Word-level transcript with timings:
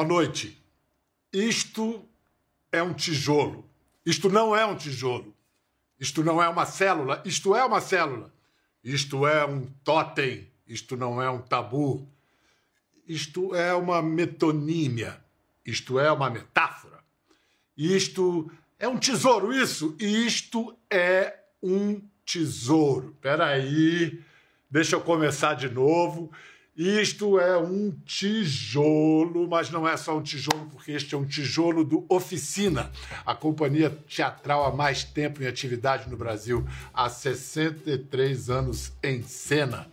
Boa 0.00 0.08
noite. 0.08 0.58
Isto 1.30 2.08
é 2.72 2.82
um 2.82 2.94
tijolo. 2.94 3.68
Isto 4.06 4.30
não 4.30 4.56
é 4.56 4.64
um 4.64 4.74
tijolo. 4.74 5.36
Isto 5.98 6.24
não 6.24 6.42
é 6.42 6.48
uma 6.48 6.64
célula. 6.64 7.22
Isto 7.22 7.54
é 7.54 7.62
uma 7.62 7.82
célula. 7.82 8.32
Isto 8.82 9.26
é 9.26 9.44
um 9.44 9.66
totem. 9.84 10.48
Isto 10.66 10.96
não 10.96 11.20
é 11.20 11.28
um 11.28 11.42
tabu. 11.42 12.08
Isto 13.06 13.54
é 13.54 13.74
uma 13.74 14.00
metonímia. 14.00 15.22
Isto 15.66 16.00
é 16.00 16.10
uma 16.10 16.30
metáfora. 16.30 17.04
Isto 17.76 18.50
é 18.78 18.88
um 18.88 18.96
tesouro, 18.96 19.52
isso. 19.52 19.94
Isto 20.00 20.78
é 20.88 21.40
um 21.62 22.00
tesouro. 22.24 23.10
Espera 23.10 23.48
aí. 23.48 24.18
Deixa 24.70 24.96
eu 24.96 25.02
começar 25.02 25.52
de 25.52 25.68
novo. 25.68 26.32
Isto 26.82 27.38
é 27.38 27.58
um 27.58 27.90
tijolo, 28.06 29.46
mas 29.46 29.68
não 29.68 29.86
é 29.86 29.98
só 29.98 30.16
um 30.16 30.22
tijolo, 30.22 30.66
porque 30.72 30.92
este 30.92 31.14
é 31.14 31.18
um 31.18 31.26
tijolo 31.26 31.84
do 31.84 32.06
Oficina, 32.08 32.90
a 33.26 33.34
companhia 33.34 33.90
teatral 34.08 34.64
há 34.64 34.74
mais 34.74 35.04
tempo 35.04 35.42
em 35.42 35.46
atividade 35.46 36.08
no 36.08 36.16
Brasil, 36.16 36.66
há 36.94 37.06
63 37.06 38.48
anos 38.48 38.94
em 39.02 39.22
cena. 39.22 39.90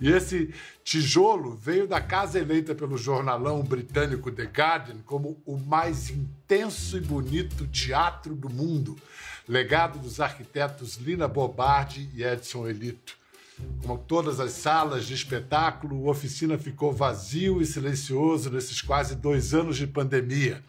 E 0.00 0.12
esse 0.12 0.54
tijolo 0.84 1.56
veio 1.56 1.88
da 1.88 2.00
casa 2.00 2.38
eleita 2.38 2.72
pelo 2.72 2.96
jornalão 2.96 3.60
britânico 3.64 4.30
The 4.30 4.44
Guardian 4.44 4.98
como 5.04 5.42
o 5.44 5.58
mais 5.58 6.08
intenso 6.08 6.98
e 6.98 7.00
bonito 7.00 7.66
teatro 7.66 8.36
do 8.36 8.48
mundo, 8.48 8.96
legado 9.48 9.98
dos 9.98 10.20
arquitetos 10.20 10.98
Lina 10.98 11.26
Bobardi 11.26 12.08
e 12.14 12.22
Edson 12.22 12.68
Elito. 12.68 13.18
Como 13.82 13.98
todas 13.98 14.40
as 14.40 14.52
salas 14.52 15.06
de 15.06 15.14
espetáculo, 15.14 15.96
o 15.96 16.10
oficina 16.10 16.58
ficou 16.58 16.92
vazio 16.92 17.60
e 17.62 17.66
silencioso 17.66 18.50
nesses 18.50 18.82
quase 18.82 19.14
dois 19.14 19.54
anos 19.54 19.76
de 19.76 19.86
pandemia. 19.86 20.62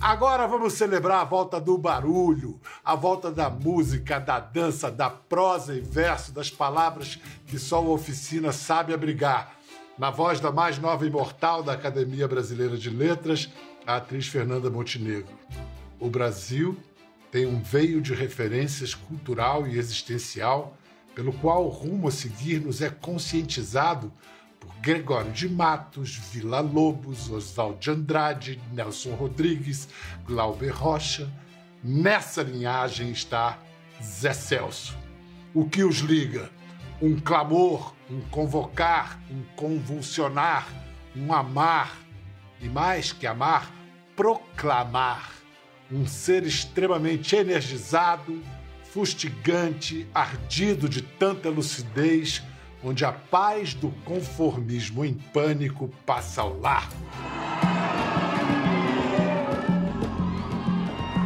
Agora 0.00 0.46
vamos 0.46 0.74
celebrar 0.74 1.20
a 1.20 1.24
volta 1.24 1.58
do 1.58 1.78
barulho, 1.78 2.60
a 2.84 2.94
volta 2.94 3.30
da 3.30 3.48
música, 3.48 4.18
da 4.18 4.38
dança, 4.38 4.90
da 4.90 5.08
prosa 5.08 5.74
e 5.74 5.80
verso, 5.80 6.32
das 6.32 6.50
palavras 6.50 7.18
que 7.46 7.58
só 7.58 7.78
a 7.78 7.88
oficina 7.88 8.52
sabe 8.52 8.92
abrigar. 8.92 9.56
Na 9.98 10.10
voz 10.10 10.38
da 10.38 10.52
mais 10.52 10.78
nova 10.78 11.06
imortal 11.06 11.62
da 11.62 11.72
Academia 11.72 12.28
Brasileira 12.28 12.76
de 12.76 12.90
Letras, 12.90 13.48
a 13.86 13.96
atriz 13.96 14.26
Fernanda 14.28 14.68
Montenegro. 14.68 15.32
O 15.98 16.10
Brasil 16.10 16.76
tem 17.30 17.46
um 17.46 17.62
veio 17.62 18.02
de 18.02 18.12
referências 18.12 18.94
cultural 18.94 19.66
e 19.66 19.78
existencial 19.78 20.76
pelo 21.16 21.32
qual 21.32 21.64
o 21.64 21.70
rumo 21.70 22.08
a 22.08 22.12
seguir 22.12 22.60
nos 22.60 22.82
é 22.82 22.90
conscientizado 22.90 24.12
por 24.60 24.70
Gregório 24.82 25.32
de 25.32 25.48
Matos, 25.48 26.14
Vila 26.14 26.60
Lobos, 26.60 27.30
Oswald 27.30 27.78
de 27.78 27.90
Andrade, 27.90 28.60
Nelson 28.70 29.14
Rodrigues, 29.14 29.88
Glauber 30.26 30.68
Rocha. 30.68 31.32
Nessa 31.82 32.42
linhagem 32.42 33.10
está 33.12 33.58
Zé 34.02 34.34
Celso. 34.34 34.94
O 35.54 35.66
que 35.66 35.82
os 35.82 36.00
liga? 36.00 36.50
Um 37.00 37.18
clamor, 37.18 37.94
um 38.10 38.20
convocar, 38.28 39.18
um 39.30 39.42
convulsionar, 39.56 40.68
um 41.16 41.32
amar 41.32 41.96
e 42.60 42.68
mais 42.68 43.10
que 43.10 43.26
amar, 43.26 43.72
proclamar. 44.14 45.32
Um 45.90 46.06
ser 46.06 46.44
extremamente 46.44 47.34
energizado, 47.34 48.42
fustigante, 48.96 50.08
ardido 50.14 50.88
de 50.88 51.02
tanta 51.02 51.50
lucidez, 51.50 52.42
onde 52.82 53.04
a 53.04 53.12
paz 53.12 53.74
do 53.74 53.90
conformismo 54.06 55.04
em 55.04 55.12
pânico 55.12 55.90
passa 56.06 56.40
ao 56.40 56.58
largo. 56.58 56.96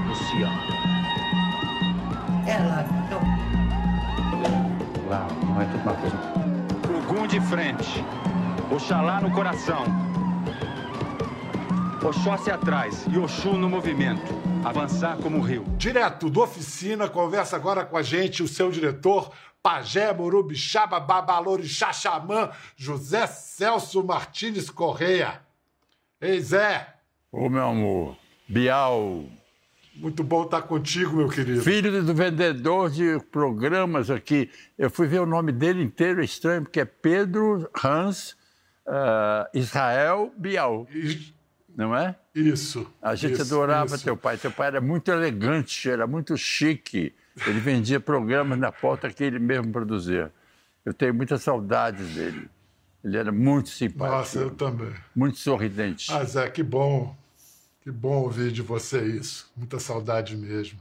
Luciana. 0.08 0.60
Ela 2.48 2.84
não. 3.08 3.20
Lá, 5.08 5.28
não 5.44 5.62
é 5.62 5.64
tudo 5.66 5.82
uma 5.82 5.94
coisa. 5.94 6.16
Ogum 6.98 7.28
de 7.28 7.40
frente. 7.42 8.04
Oxalá 8.68 9.20
no 9.20 9.30
coração. 9.30 9.84
Oxóssi 12.02 12.50
atrás 12.50 13.06
e 13.08 13.16
Oxu 13.16 13.52
no 13.52 13.70
movimento. 13.70 14.39
Avançar 14.64 15.16
como 15.16 15.38
o 15.38 15.40
rio. 15.40 15.64
Direto 15.78 16.28
do 16.28 16.42
Oficina, 16.42 17.08
conversa 17.08 17.56
agora 17.56 17.84
com 17.84 17.96
a 17.96 18.02
gente 18.02 18.42
o 18.42 18.48
seu 18.48 18.70
diretor, 18.70 19.32
Pajé 19.62 20.12
Morubixaba 20.12 21.00
Babalorixá 21.00 21.92
Xamã, 21.92 22.50
José 22.76 23.26
Celso 23.26 24.04
Martins 24.04 24.68
Correia. 24.68 25.40
Ei, 26.20 26.40
Zé. 26.40 26.94
Ô, 27.32 27.48
meu 27.48 27.64
amor, 27.68 28.16
Bial. 28.46 29.24
Muito 29.96 30.22
bom 30.22 30.44
estar 30.44 30.62
contigo, 30.62 31.16
meu 31.16 31.28
querido. 31.28 31.62
Filho 31.62 32.02
do 32.02 32.14
vendedor 32.14 32.90
de 32.90 33.18
programas 33.30 34.10
aqui. 34.10 34.50
Eu 34.78 34.90
fui 34.90 35.06
ver 35.06 35.20
o 35.20 35.26
nome 35.26 35.52
dele 35.52 35.82
inteiro, 35.82 36.20
é 36.20 36.24
estranho, 36.24 36.62
porque 36.62 36.80
é 36.80 36.84
Pedro 36.84 37.68
Hans 37.82 38.32
uh, 38.86 39.48
Israel 39.54 40.32
Bial. 40.36 40.86
E- 40.92 41.39
Não 41.80 41.96
é? 41.96 42.14
Isso. 42.34 42.86
A 43.00 43.14
gente 43.14 43.40
isso, 43.40 43.42
adorava 43.54 43.94
isso. 43.94 44.04
teu 44.04 44.14
pai. 44.14 44.36
Teu 44.36 44.50
pai 44.50 44.66
era 44.66 44.82
muito 44.82 45.10
elegante, 45.10 45.88
era 45.88 46.06
muito 46.06 46.36
chique. 46.36 47.14
Ele 47.46 47.58
vendia 47.58 47.98
programas 47.98 48.58
na 48.58 48.70
porta 48.70 49.08
que 49.08 49.24
ele 49.24 49.38
mesmo 49.38 49.72
produzia. 49.72 50.30
Eu 50.84 50.92
tenho 50.92 51.14
muitas 51.14 51.42
saudades 51.42 52.06
dele. 52.08 52.50
Ele 53.02 53.16
era 53.16 53.32
muito 53.32 53.70
simpático, 53.70 54.14
Nossa, 54.14 54.38
eu 54.40 54.50
também. 54.50 54.92
muito 55.16 55.38
sorridente. 55.38 56.12
Ah, 56.12 56.22
Zé, 56.22 56.50
que 56.50 56.62
bom. 56.62 57.16
Que 57.80 57.90
bom 57.90 58.24
ouvir 58.24 58.52
de 58.52 58.60
você 58.60 59.00
isso. 59.00 59.50
Muita 59.56 59.78
saudade 59.78 60.36
mesmo. 60.36 60.78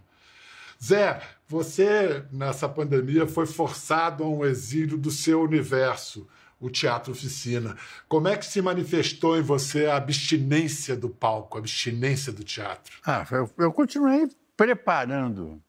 Zé, 0.84 1.22
você, 1.48 2.24
nessa 2.30 2.68
pandemia, 2.68 3.26
foi 3.26 3.46
forçado 3.46 4.26
a 4.26 4.28
um 4.28 4.44
exílio 4.44 4.98
do 4.98 5.12
seu 5.12 5.42
universo, 5.42 6.28
o 6.60 6.70
Teatro 6.70 7.12
Oficina. 7.12 7.78
Como 8.08 8.28
é 8.28 8.36
que 8.36 8.46
se 8.46 8.62
manifestou 8.62 9.38
em 9.38 9.42
você 9.42 9.86
a 9.86 9.96
abstinência 9.96 10.96
do 10.96 11.10
palco, 11.10 11.58
a 11.58 11.60
abstinência 11.60 12.34
do 12.34 12.44
teatro? 12.44 12.98
Ah, 13.06 13.26
eu, 13.32 13.50
eu 13.58 13.72
continuei 13.72 14.30
preparando, 14.58 15.62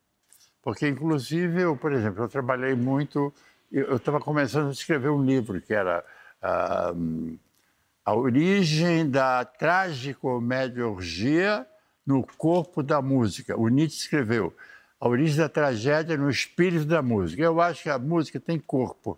porque 0.62 0.88
inclusive 0.88 1.62
eu, 1.62 1.76
por 1.76 1.92
exemplo, 1.92 2.24
eu 2.24 2.28
trabalhei 2.28 2.74
muito, 2.74 3.32
eu 3.70 3.96
estava 3.96 4.18
começando 4.18 4.68
a 4.68 4.72
escrever 4.72 5.10
um 5.10 5.24
livro 5.24 5.60
que 5.60 5.72
era 5.72 6.04
hum, 6.94 7.38
a 8.04 8.14
origem 8.14 9.08
da 9.08 9.44
tragicomédia 9.44 10.86
orgia 10.88 11.66
no 12.04 12.26
corpo 12.36 12.82
da 12.82 13.00
música. 13.00 13.56
O 13.56 13.68
Nietzsche 13.68 13.98
escreveu 13.98 14.52
a 14.98 15.08
origem 15.08 15.36
da 15.36 15.48
tragédia 15.48 16.16
no 16.16 16.28
espírito 16.28 16.84
da 16.84 17.00
música. 17.00 17.42
Eu 17.42 17.60
acho 17.60 17.84
que 17.84 17.90
a 17.90 17.98
música 17.98 18.40
tem 18.40 18.58
corpo 18.58 19.16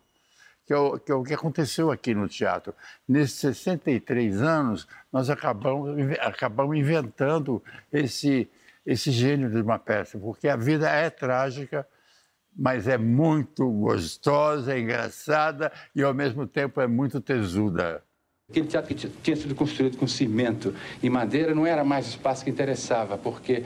que 0.66 0.72
é, 0.72 0.76
o, 0.76 0.98
que 0.98 1.12
é 1.12 1.14
o 1.14 1.22
que 1.22 1.34
aconteceu 1.34 1.90
aqui 1.90 2.14
no 2.14 2.28
teatro. 2.28 2.74
Nesses 3.08 3.36
63 3.36 4.40
anos, 4.42 4.86
nós 5.12 5.28
acabamos, 5.28 5.96
acabamos 6.20 6.76
inventando 6.76 7.62
esse, 7.92 8.48
esse 8.86 9.10
gênio 9.10 9.50
de 9.50 9.60
uma 9.60 9.78
peça, 9.78 10.18
porque 10.18 10.48
a 10.48 10.56
vida 10.56 10.88
é 10.88 11.10
trágica, 11.10 11.86
mas 12.56 12.86
é 12.86 12.98
muito 12.98 13.68
gostosa, 13.70 14.74
é 14.74 14.80
engraçada 14.80 15.72
e, 15.94 16.02
ao 16.02 16.14
mesmo 16.14 16.46
tempo, 16.46 16.80
é 16.80 16.86
muito 16.86 17.20
tesuda. 17.20 18.02
Aquele 18.50 18.68
teatro 18.68 18.94
que 18.94 19.08
tinha 19.08 19.36
sido 19.36 19.54
construído 19.54 19.96
com 19.96 20.06
cimento 20.06 20.74
e 21.02 21.08
madeira 21.08 21.54
não 21.54 21.66
era 21.66 21.82
mais 21.82 22.06
o 22.06 22.10
espaço 22.10 22.44
que 22.44 22.50
interessava, 22.50 23.16
porque 23.16 23.64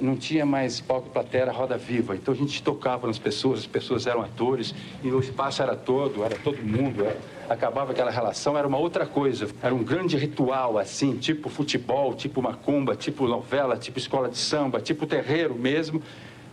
não 0.00 0.16
tinha 0.16 0.44
mais 0.46 0.80
palco 0.80 1.08
plateia, 1.10 1.50
roda 1.50 1.76
viva. 1.76 2.14
Então 2.14 2.32
a 2.32 2.36
gente 2.36 2.62
tocava 2.62 3.06
nas 3.06 3.18
pessoas, 3.18 3.60
as 3.60 3.66
pessoas 3.66 4.06
eram 4.06 4.22
atores 4.22 4.74
e 5.02 5.08
o 5.10 5.20
espaço 5.20 5.62
era 5.62 5.74
todo, 5.76 6.24
era 6.24 6.36
todo 6.36 6.58
mundo. 6.62 7.04
era- 7.04 7.16
acabava 7.48 7.92
aquela 7.92 8.10
relação, 8.10 8.58
era 8.58 8.68
uma 8.68 8.76
outra 8.76 9.06
coisa. 9.06 9.48
Era 9.62 9.74
um 9.74 9.82
grande 9.82 10.18
ritual, 10.18 10.76
assim, 10.76 11.16
tipo 11.16 11.48
futebol, 11.48 12.12
tipo 12.14 12.42
macumba, 12.42 12.94
tipo 12.94 13.26
novela, 13.26 13.74
tipo 13.78 13.98
escola 13.98 14.28
de 14.28 14.36
samba, 14.36 14.80
tipo 14.82 15.06
terreiro 15.06 15.54
mesmo, 15.54 16.02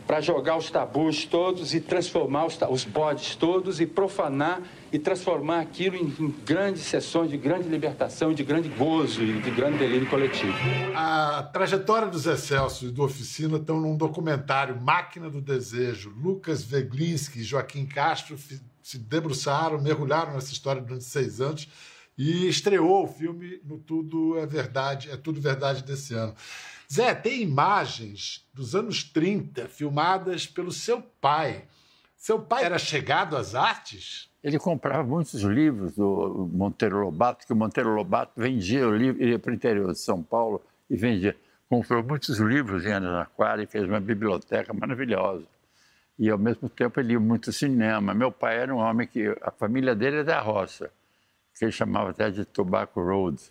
para 0.06 0.22
jogar 0.22 0.58
os 0.58 0.70
tabus 0.70 1.26
todos 1.26 1.74
e 1.74 1.80
transformar 1.80 2.46
os, 2.46 2.58
os 2.70 2.86
bodes 2.86 3.36
todos 3.36 3.80
e 3.80 3.86
profanar 3.86 4.62
e 4.92 5.00
transformar 5.00 5.62
aquilo 5.62 5.96
em, 5.96 6.14
em 6.20 6.36
grandes 6.46 6.84
sessões 6.84 7.30
de 7.30 7.38
grande 7.38 7.68
libertação, 7.68 8.34
de 8.34 8.44
grande 8.44 8.70
gozo 8.70 9.24
e 9.24 9.42
de 9.42 9.52
grande 9.52 9.78
delírio 9.78 10.08
coletivo. 10.10 10.54
A 10.96 11.44
trajetória 11.52 12.08
do 12.08 12.18
Zé 12.18 12.38
Celso 12.38 12.86
e 12.86 12.92
do 12.92 13.04
Oficina 13.04 13.58
estão 13.58 13.80
num 13.80 13.98
documentário 13.98 14.80
Máquina 14.80 15.30
do 15.30 15.42
Desejo. 15.42 16.14
Lucas 16.16 16.64
Veglinski 16.64 17.40
e 17.40 17.44
Joaquim 17.44 17.86
Castro 17.86 18.38
se 18.82 18.98
debruçaram, 19.00 19.82
mergulharam 19.82 20.34
nessa 20.34 20.54
história 20.54 20.82
durante 20.82 21.04
seis 21.04 21.42
anos 21.42 21.68
e 22.18 22.48
estreou 22.48 23.04
o 23.04 23.08
filme 23.08 23.60
no 23.64 23.78
Tudo 23.78 24.38
é 24.38 24.46
Verdade, 24.46 25.10
é 25.12 25.18
Tudo 25.18 25.42
Verdade 25.42 25.84
desse 25.84 26.14
ano. 26.14 26.34
Zé, 26.96 27.14
tem 27.14 27.42
imagens 27.42 28.48
dos 28.54 28.76
anos 28.76 29.04
30 29.04 29.68
filmadas 29.68 30.48
pelo 30.48 30.72
seu 30.72 31.02
pai. 31.02 31.66
Seu 32.16 32.40
pai 32.40 32.64
era 32.64 32.80
chegado 32.80 33.36
às 33.36 33.54
artes? 33.56 34.30
ele 34.46 34.60
comprava 34.60 35.04
muitos 35.04 35.42
livros 35.42 35.96
do 35.96 36.48
Monteiro 36.54 37.00
Lobato, 37.00 37.48
que 37.48 37.52
o 37.52 37.56
Monteiro 37.56 37.96
Lobato 37.96 38.34
vendia 38.38 38.88
o 38.88 38.96
livro, 38.96 39.24
ia 39.24 39.40
para 39.40 39.50
o 39.50 39.56
interior 39.56 39.92
de 39.92 39.98
São 39.98 40.22
Paulo 40.22 40.62
e 40.88 40.96
vendia. 40.96 41.36
Comprou 41.68 42.04
muitos 42.04 42.38
livros 42.38 42.86
em 42.86 42.92
Araraquara 42.92 43.64
e 43.64 43.66
fez 43.66 43.86
uma 43.86 44.00
biblioteca 44.00 44.72
maravilhosa. 44.72 45.48
E, 46.20 46.30
ao 46.30 46.38
mesmo 46.38 46.70
tempo, 46.70 47.00
ele 47.00 47.14
ia 47.14 47.20
muito 47.20 47.52
cinema. 47.52 48.14
Meu 48.14 48.32
pai 48.32 48.60
era 48.60 48.74
um 48.74 48.78
homem 48.78 49.08
que... 49.08 49.36
A 49.42 49.50
família 49.50 49.96
dele 49.96 50.18
é 50.18 50.24
da 50.24 50.40
roça, 50.40 50.92
que 51.58 51.66
ele 51.66 51.72
chamava 51.72 52.12
até 52.12 52.30
de 52.30 52.46
Tobacco 52.46 53.02
Road. 53.02 53.42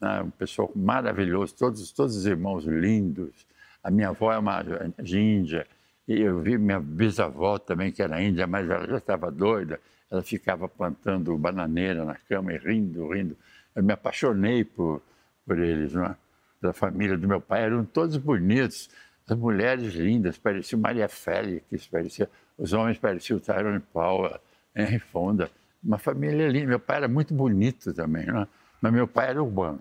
Né? 0.00 0.22
Um 0.22 0.30
pessoal 0.30 0.70
maravilhoso, 0.74 1.54
todos, 1.54 1.92
todos 1.92 2.16
os 2.16 2.26
irmãos 2.26 2.64
lindos. 2.64 3.46
A 3.82 3.90
minha 3.90 4.08
avó 4.08 4.32
é 4.32 4.38
uma 4.38 4.62
índia. 4.98 5.66
E 6.06 6.20
eu 6.20 6.40
vi 6.40 6.56
minha 6.58 6.80
bisavó 6.80 7.58
também, 7.58 7.92
que 7.92 8.02
era 8.02 8.22
índia, 8.22 8.46
mas 8.46 8.68
ela 8.68 8.86
já 8.86 8.98
estava 8.98 9.30
doida 9.30 9.78
ela 10.10 10.22
ficava 10.22 10.68
plantando 10.68 11.36
bananeira 11.36 12.04
na 12.04 12.14
cama 12.14 12.52
e 12.52 12.58
rindo, 12.58 13.12
rindo. 13.12 13.36
Eu 13.74 13.82
me 13.82 13.92
apaixonei 13.92 14.64
por, 14.64 15.02
por 15.46 15.58
eles, 15.58 15.92
não 15.92 16.06
é? 16.06 16.16
da 16.60 16.72
família 16.72 17.16
do 17.16 17.28
meu 17.28 17.40
pai. 17.40 17.62
Eram 17.62 17.84
todos 17.84 18.16
bonitos, 18.16 18.90
as 19.28 19.36
mulheres 19.36 19.94
lindas, 19.94 20.38
parecia 20.38 20.76
Maria 20.78 21.08
Félix, 21.08 21.86
parecia, 21.86 22.28
os 22.56 22.72
homens 22.72 22.98
pareciam 22.98 23.38
Tyrone 23.38 23.80
Power, 23.92 24.40
Henry 24.74 24.98
Fonda. 24.98 25.50
Uma 25.84 25.98
família 25.98 26.48
linda. 26.48 26.66
Meu 26.66 26.80
pai 26.80 26.96
era 26.96 27.08
muito 27.08 27.32
bonito 27.34 27.92
também, 27.92 28.26
não 28.26 28.42
é? 28.42 28.48
mas 28.80 28.92
meu 28.92 29.06
pai 29.06 29.28
era 29.28 29.42
urbano. 29.42 29.80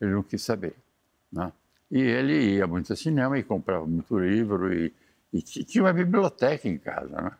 Ele 0.00 0.12
não 0.12 0.22
quis 0.22 0.42
saber. 0.42 0.74
Não 1.32 1.44
é? 1.44 1.52
E 1.90 2.00
ele 2.00 2.56
ia 2.56 2.66
muito 2.66 2.92
ao 2.92 2.96
cinema 2.96 3.38
e 3.38 3.42
comprava 3.42 3.86
muito 3.86 4.18
livro 4.18 4.72
e, 4.72 4.92
e 5.32 5.42
tinha 5.42 5.84
uma 5.84 5.92
biblioteca 5.92 6.68
em 6.68 6.78
casa. 6.78 7.08
Não 7.08 7.28
é? 7.28 7.32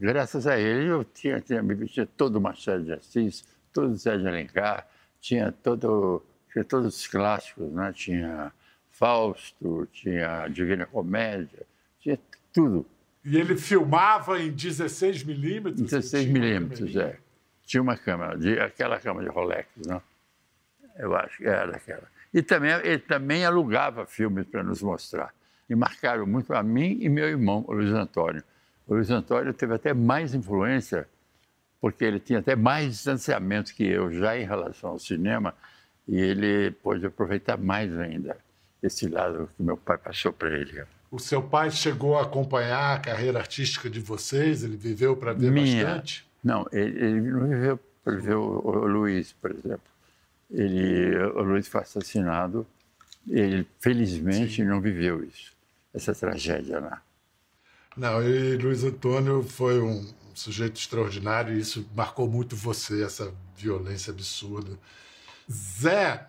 graças 0.00 0.46
a 0.46 0.58
ele, 0.58 0.88
eu 0.88 1.04
tinha, 1.04 1.40
tinha, 1.40 1.62
tinha 1.86 2.06
todo 2.06 2.36
o 2.36 2.40
Machado 2.40 2.84
de 2.84 2.92
Assis, 2.92 3.44
todo 3.72 3.92
o 3.92 3.96
Zé 3.96 4.16
de 4.16 4.26
Alencar, 4.26 4.88
tinha, 5.20 5.52
todo, 5.52 6.24
tinha 6.50 6.64
todos 6.64 6.96
os 6.96 7.06
clássicos, 7.06 7.70
né? 7.70 7.92
tinha 7.94 8.50
Fausto, 8.90 9.86
tinha 9.92 10.48
Divina 10.48 10.86
Comédia, 10.86 11.66
tinha 12.00 12.18
tudo. 12.52 12.86
E 13.22 13.36
ele 13.36 13.56
filmava 13.56 14.40
em 14.40 14.50
16 14.50 15.24
milímetros? 15.24 15.82
16 15.82 16.26
milímetros, 16.26 16.96
é. 16.96 17.18
Tinha 17.66 17.82
uma 17.82 17.96
câmera, 17.96 18.38
de, 18.38 18.58
aquela 18.58 18.98
câmera 18.98 19.28
de 19.28 19.34
Rolex, 19.34 19.68
não? 19.86 20.02
Eu 20.96 21.14
acho 21.16 21.38
que 21.38 21.46
era 21.46 21.76
aquela. 21.76 22.08
E 22.32 22.42
também, 22.42 22.70
ele 22.84 22.98
também 22.98 23.44
alugava 23.44 24.06
filmes 24.06 24.46
para 24.46 24.62
nos 24.62 24.82
mostrar. 24.82 25.32
E 25.68 25.74
marcaram 25.74 26.26
muito 26.26 26.52
a 26.52 26.62
mim 26.62 26.98
e 27.00 27.08
meu 27.08 27.28
irmão, 27.28 27.64
o 27.66 27.72
Luiz 27.72 27.92
Antônio. 27.92 28.42
O 28.86 28.94
Luiz 28.94 29.10
Antônio 29.10 29.52
teve 29.52 29.74
até 29.74 29.94
mais 29.94 30.34
influência, 30.34 31.08
porque 31.80 32.04
ele 32.04 32.18
tinha 32.18 32.40
até 32.40 32.56
mais 32.56 32.92
distanciamento 32.92 33.74
que 33.74 33.84
eu 33.84 34.12
já 34.12 34.36
em 34.36 34.44
relação 34.44 34.90
ao 34.90 34.98
cinema, 34.98 35.54
e 36.06 36.18
ele 36.18 36.72
pôde 36.72 37.06
aproveitar 37.06 37.56
mais 37.56 37.96
ainda 37.96 38.36
esse 38.82 39.06
lado 39.08 39.48
que 39.56 39.62
meu 39.62 39.76
pai 39.76 39.98
passou 39.98 40.32
para 40.32 40.50
ele. 40.50 40.82
O 41.10 41.18
seu 41.18 41.42
pai 41.42 41.70
chegou 41.70 42.16
a 42.16 42.22
acompanhar 42.22 42.96
a 42.96 43.00
carreira 43.00 43.38
artística 43.38 43.90
de 43.90 44.00
vocês? 44.00 44.62
Ele 44.62 44.76
viveu 44.76 45.16
para 45.16 45.32
ver 45.32 45.50
Minha. 45.50 45.84
bastante? 45.84 46.26
Não, 46.42 46.66
ele, 46.72 46.98
ele 46.98 47.20
não 47.20 47.48
viveu 47.48 47.78
para 48.02 48.16
ver 48.16 48.34
o, 48.34 48.60
o, 48.64 48.86
Luiz, 48.86 49.32
por 49.32 49.50
exemplo. 49.50 49.89
Ele, 50.50 51.16
o 51.16 51.42
Luiz 51.42 51.68
foi 51.68 51.82
assassinado, 51.82 52.66
ele 53.28 53.66
felizmente 53.78 54.56
Sim. 54.56 54.64
não 54.64 54.80
viveu 54.80 55.22
isso, 55.22 55.52
essa 55.94 56.14
tragédia 56.14 56.80
lá. 56.80 57.02
Não, 57.96 58.22
e 58.22 58.56
Luiz 58.56 58.82
Antônio 58.82 59.42
foi 59.42 59.80
um 59.80 60.06
sujeito 60.34 60.80
extraordinário 60.80 61.54
e 61.54 61.60
isso 61.60 61.88
marcou 61.94 62.28
muito 62.28 62.56
você, 62.56 63.04
essa 63.04 63.32
violência 63.56 64.12
absurda. 64.12 64.78
Zé, 65.50 66.26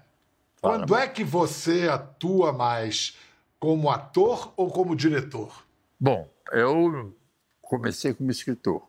Fala, 0.58 0.80
quando 0.80 0.96
é 0.96 1.08
que 1.08 1.24
você 1.24 1.88
atua 1.88 2.52
mais 2.52 3.18
como 3.60 3.90
ator 3.90 4.54
ou 4.58 4.70
como 4.70 4.96
diretor? 4.96 5.66
Bom, 6.00 6.30
eu 6.52 7.16
comecei 7.62 8.14
como 8.14 8.32
escritor. 8.32 8.88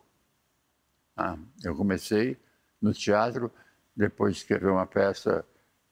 Ah, 1.15 1.37
eu 1.63 1.75
comecei 1.75 2.37
no 2.81 2.91
teatro, 2.91 3.51
depois 3.95 4.35
de 4.35 4.41
escrever 4.41 4.69
uma 4.69 4.85
peça. 4.85 5.45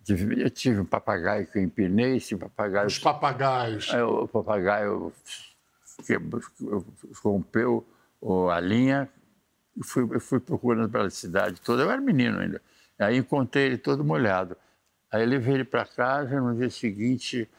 Eu 0.08 0.50
tive 0.50 0.80
um 0.80 0.86
papagaio 0.86 1.46
que 1.48 1.60
eu 1.60 1.64
empinei, 1.64 2.18
esse 2.18 2.36
papagaio. 2.36 2.88
Os 2.88 2.98
papagaios. 2.98 3.94
É, 3.94 4.04
o 4.04 4.28
papagaio 4.28 5.14
que 6.06 6.18
rompeu 7.24 7.86
a 8.52 8.60
linha 8.60 9.10
e 9.78 9.84
fui, 9.84 10.20
fui 10.20 10.40
procurando 10.40 10.90
pela 10.90 11.10
cidade 11.10 11.62
toda. 11.62 11.84
Eu 11.84 11.92
era 11.92 12.02
menino 12.02 12.40
ainda. 12.40 12.62
Aí 13.00 13.18
encontrei 13.18 13.66
ele 13.66 13.78
todo 13.78 14.04
molhado. 14.04 14.58
Aí 15.12 15.26
levei 15.26 15.56
ele 15.56 15.64
para 15.64 15.86
casa. 15.86 16.40
No 16.40 16.56
dia 16.56 16.70
seguinte, 16.70 17.50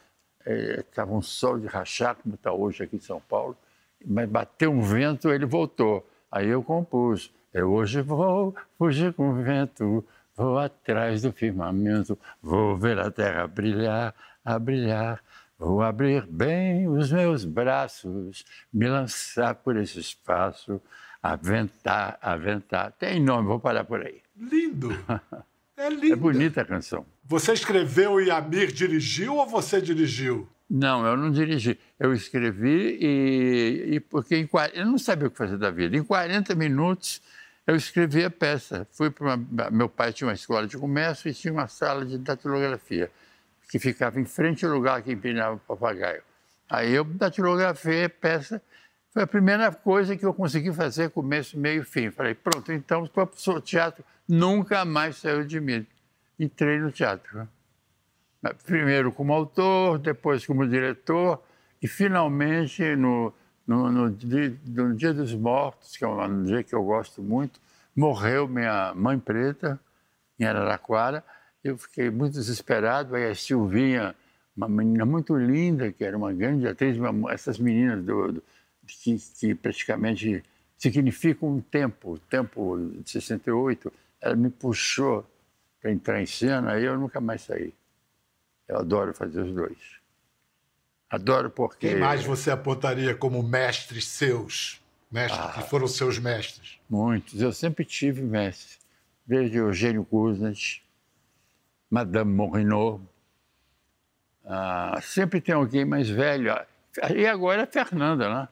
estava 0.45 1.13
é, 1.13 1.15
um 1.15 1.23
sol 1.23 1.59
de 1.59 1.67
rachar, 1.67 2.17
como 2.17 2.35
está 2.35 2.53
hoje 2.53 2.83
aqui 2.83 2.97
em 2.97 3.01
São 3.01 3.21
Paulo. 3.21 3.57
Mas 4.05 4.29
bateu 4.29 4.73
um 4.73 4.83
vento, 4.83 5.31
ele 5.31 5.47
voltou. 5.47 6.09
Aí 6.31 6.49
eu 6.49 6.63
compus. 6.63 7.33
Eu 7.53 7.71
hoje 7.71 8.01
vou 8.01 8.55
fugir 8.79 9.13
com 9.13 9.31
o 9.31 9.35
vento, 9.35 10.05
vou 10.37 10.59
atrás 10.59 11.23
do 11.23 11.33
firmamento, 11.33 12.19
vou 12.41 12.77
ver 12.77 12.99
a 12.99 13.11
terra 13.11 13.47
brilhar, 13.47 14.15
a 14.45 14.59
brilhar. 14.59 15.23
Vou 15.59 15.81
abrir 15.81 16.27
bem 16.27 16.89
os 16.89 17.13
meus 17.13 17.45
braços, 17.45 18.45
me 18.73 18.89
lançar 18.89 19.55
por 19.55 19.77
esse 19.77 20.01
espaço, 20.01 20.83
aventar, 21.23 22.19
aventar. 22.21 22.91
Tem 22.93 23.21
nome, 23.23 23.47
vou 23.47 23.61
parar 23.61 23.85
por 23.85 24.05
aí. 24.05 24.21
Lindo! 24.37 24.91
É 25.75 25.89
lindo. 25.89 26.13
É 26.13 26.17
bonita 26.17 26.61
a 26.61 26.65
canção. 26.65 27.05
Você 27.25 27.53
escreveu 27.55 28.21
e 28.21 28.31
Amir 28.31 28.71
dirigiu 28.71 29.37
ou 29.37 29.47
você 29.47 29.81
dirigiu? 29.81 30.47
Não, 30.69 31.05
eu 31.05 31.17
não 31.17 31.31
dirigi. 31.31 31.79
Eu 31.99 32.13
escrevi 32.13 32.99
e, 33.01 33.95
e 33.95 34.01
porque 34.01 34.37
em, 34.37 34.49
eu 34.75 34.87
não 34.87 34.99
sabia 34.99 35.29
o 35.29 35.31
que 35.31 35.37
fazer 35.37 35.57
da 35.57 35.71
vida. 35.71 35.97
Em 35.97 36.05
40 36.05 36.55
minutos 36.55 37.21
eu 37.67 37.77
escrevi 37.77 38.25
a 38.25 38.31
peça. 38.31 38.87
Fui 38.91 39.11
para 39.11 39.37
meu 39.71 39.89
pai 39.89 40.13
tinha 40.13 40.29
uma 40.29 40.35
escola 40.35 40.67
de 40.67 40.77
comércio 40.77 41.29
e 41.29 41.35
tinha 41.35 41.53
uma 41.53 41.69
sala 41.69 42.05
de 42.05 42.19
datilografia 42.19 43.11
que 43.71 43.79
ficava 43.79 44.21
em 44.21 44.25
frente 44.25 44.67
ao 44.67 44.73
lugar 44.73 45.03
que 45.03 45.13
empinava 45.13 45.57
o 45.57 45.59
papagaio. 45.59 46.23
Aí 46.69 46.93
eu 46.93 47.05
datilografei 47.05 48.05
a 48.05 48.11
peça. 48.11 48.63
Foi 49.13 49.23
a 49.23 49.27
primeira 49.27 49.71
coisa 49.71 50.17
que 50.17 50.25
eu 50.25 50.33
consegui 50.33 50.73
fazer, 50.73 51.11
começo, 51.11 51.59
meio 51.59 51.85
fim. 51.85 52.11
Falei, 52.11 52.35
pronto, 52.35 52.73
então 52.73 53.09
o 53.47 53.61
teatro 53.61 54.05
nunca 54.27 54.85
mais 54.85 55.17
saiu 55.17 55.45
de 55.45 55.61
mim. 55.61 55.87
Entrei 56.39 56.79
no 56.79 56.91
teatro. 56.91 57.49
Né? 58.43 58.53
Primeiro 58.65 59.13
como 59.13 59.33
autor, 59.33 59.99
depois 59.99 60.45
como 60.47 60.67
diretor, 60.67 61.43
e 61.81 61.87
finalmente 61.87 62.97
no, 62.97 63.33
no, 63.73 63.91
no, 63.91 64.11
dia, 64.11 64.55
no 64.67 64.95
dia 64.95 65.15
dos 65.15 65.35
Mortos, 65.35 65.97
que 65.97 66.05
é 66.05 66.09
um 66.09 66.45
dia 66.45 66.63
que 66.63 66.75
eu 66.75 66.85
gosto 66.85 67.23
muito, 67.23 67.59
morreu 67.97 68.47
minha 68.47 68.93
mãe 68.95 69.19
preta, 69.19 69.81
em 70.39 70.45
Araraquara, 70.45 71.25
eu 71.65 71.79
fiquei 71.79 72.11
muito 72.11 72.35
desesperado. 72.35 73.15
Aí 73.15 73.31
a 73.31 73.35
Silvinha, 73.35 74.15
uma 74.55 74.69
menina 74.69 75.07
muito 75.07 75.35
linda, 75.37 75.91
que 75.91 76.05
era 76.05 76.17
uma 76.17 76.33
grande 76.33 76.69
atriz, 76.69 76.99
uma, 76.99 77.33
essas 77.33 77.59
meninas 77.59 78.05
do, 78.05 78.33
do, 78.33 78.43
que, 78.87 79.17
que, 79.39 79.55
praticamente 79.55 80.45
significam 80.77 81.49
um 81.49 81.61
tempo, 81.61 82.13
o 82.13 82.19
tempo 82.19 82.77
de 83.03 83.11
68, 83.11 83.91
ela 84.21 84.37
me 84.37 84.51
puxou 84.51 85.25
para 85.81 85.91
entrar 85.93 86.21
em 86.21 86.27
cena 86.27 86.79
e 86.79 86.85
eu 86.85 86.99
nunca 86.99 87.21
mais 87.21 87.43
saí. 87.43 87.73
Eu 88.69 88.79
adoro 88.79 89.15
fazer 89.15 89.41
os 89.41 89.53
dois. 89.53 90.02
Adoro 91.13 91.51
porque. 91.51 91.91
Quem 91.91 91.99
mais 91.99 92.25
você 92.25 92.51
apontaria 92.51 93.15
como 93.15 93.43
mestres 93.43 94.07
seus? 94.07 94.81
Mestres 95.11 95.45
ah, 95.45 95.53
que 95.53 95.69
foram 95.69 95.87
seus 95.87 96.19
mestres? 96.19 96.81
Muitos. 96.89 97.39
Eu 97.39 97.53
sempre 97.53 97.85
tive 97.85 98.23
mestres. 98.23 98.81
Desde 99.27 99.59
Eugênio 99.59 100.07
Kuznet, 100.07 100.83
Madame 101.91 102.33
Morinot. 102.33 103.03
Ah, 104.43 104.99
sempre 105.03 105.39
tem 105.43 105.55
alguém 105.55 105.85
mais 105.85 106.09
velho. 106.09 106.51
E 107.15 107.27
agora 107.27 107.61
é 107.61 107.65
a 107.65 107.67
Fernanda, 107.67 108.35
né? 108.35 108.49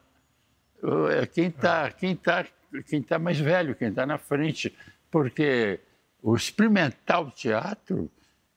É 1.19 1.26
quem 1.26 1.47
está 1.47 1.90
quem 1.90 2.14
tá, 2.14 2.45
quem 2.87 3.02
tá 3.02 3.19
mais 3.19 3.40
velho, 3.40 3.75
quem 3.75 3.88
está 3.88 4.05
na 4.05 4.19
frente. 4.19 4.76
Porque 5.11 5.81
o 6.23 6.37
experimental 6.37 7.31
teatro 7.31 8.11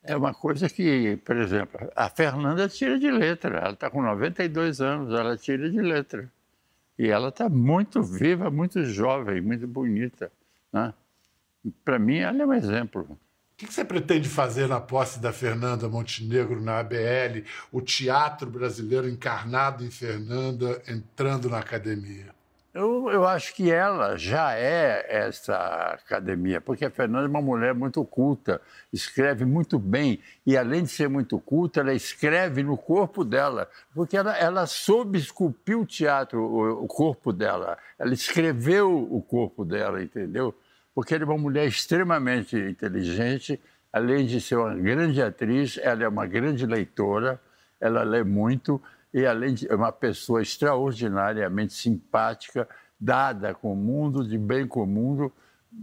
é 0.04 0.16
uma 0.16 0.34
coisa 0.34 0.70
que, 0.70 1.18
por 1.18 1.38
exemplo, 1.38 1.90
a 1.96 2.10
Fernanda 2.10 2.68
tira 2.68 3.00
de 3.00 3.10
letra. 3.10 3.60
Ela 3.60 3.74
está 3.74 3.90
com 3.90 4.02
92 4.02 4.82
anos, 4.82 5.14
ela 5.14 5.38
tira 5.38 5.70
de 5.70 5.82
letra. 5.82 6.30
E 7.00 7.08
ela 7.08 7.30
está 7.30 7.48
muito 7.50 8.04
viva, 8.04 8.52
muito 8.52 8.84
jovem, 8.84 9.42
muito 9.42 9.66
bonita. 9.66 10.32
Né? 10.72 10.94
Para 11.84 11.98
mim, 11.98 12.18
ela 12.18 12.44
é 12.44 12.46
um 12.46 12.54
exemplo. 12.54 13.18
O 13.54 13.56
que 13.56 13.72
você 13.72 13.86
pretende 13.86 14.28
fazer 14.28 14.68
na 14.68 14.82
posse 14.82 15.20
da 15.20 15.32
Fernanda 15.32 15.88
Montenegro 15.88 16.60
na 16.62 16.80
ABL, 16.80 17.46
o 17.72 17.82
teatro 17.82 18.50
brasileiro 18.50 19.08
encarnado 19.08 19.86
em 19.86 19.92
Fernanda 19.92 20.82
entrando 20.88 21.50
na 21.50 21.60
academia? 21.60 22.34
Eu, 22.74 23.08
eu 23.12 23.28
acho 23.28 23.54
que 23.54 23.72
ela 23.72 24.18
já 24.18 24.56
é 24.56 25.06
essa 25.08 25.56
academia, 25.94 26.60
porque 26.60 26.84
a 26.84 26.90
Fernanda 26.90 27.28
é 27.28 27.30
uma 27.30 27.42
mulher 27.42 27.76
muito 27.76 28.04
culta, 28.04 28.60
escreve 28.92 29.46
muito 29.46 29.78
bem, 29.78 30.20
e 30.44 30.58
além 30.58 30.82
de 30.82 30.90
ser 30.90 31.08
muito 31.08 31.40
culta, 31.40 31.82
ela 31.82 31.94
escreve 31.94 32.64
no 32.64 32.76
corpo 32.76 33.24
dela, 33.24 33.70
porque 33.94 34.18
ela, 34.18 34.36
ela 34.36 34.66
soube 34.66 35.20
esculpir 35.20 35.78
o 35.78 35.86
teatro, 35.86 36.42
o, 36.42 36.86
o 36.86 36.88
corpo 36.88 37.32
dela, 37.32 37.78
ela 38.00 38.12
escreveu 38.12 38.92
o 38.92 39.22
corpo 39.22 39.64
dela, 39.64 40.02
entendeu? 40.02 40.52
Porque 40.96 41.14
ela 41.14 41.26
é 41.26 41.28
uma 41.28 41.38
mulher 41.38 41.68
extremamente 41.68 42.58
inteligente, 42.58 43.62
além 43.92 44.26
de 44.26 44.42
ser 44.42 44.56
uma 44.56 44.74
grande 44.74 45.22
atriz, 45.22 45.78
ela 45.78 46.04
é 46.06 46.08
uma 46.08 46.26
grande 46.26 46.66
leitora, 46.66 47.40
ela 47.80 48.02
lê 48.02 48.24
muito, 48.24 48.82
e 49.14 49.26
além 49.26 49.54
de 49.54 49.68
uma 49.68 49.92
pessoa 49.92 50.42
extraordinariamente 50.42 51.74
simpática, 51.74 52.68
dada 53.00 53.54
com 53.54 53.74
o 53.74 53.76
mundo, 53.76 54.28
de 54.28 54.38
bem 54.38 54.68
com 54.68 54.84
o 54.84 54.88
mundo, 54.88 55.32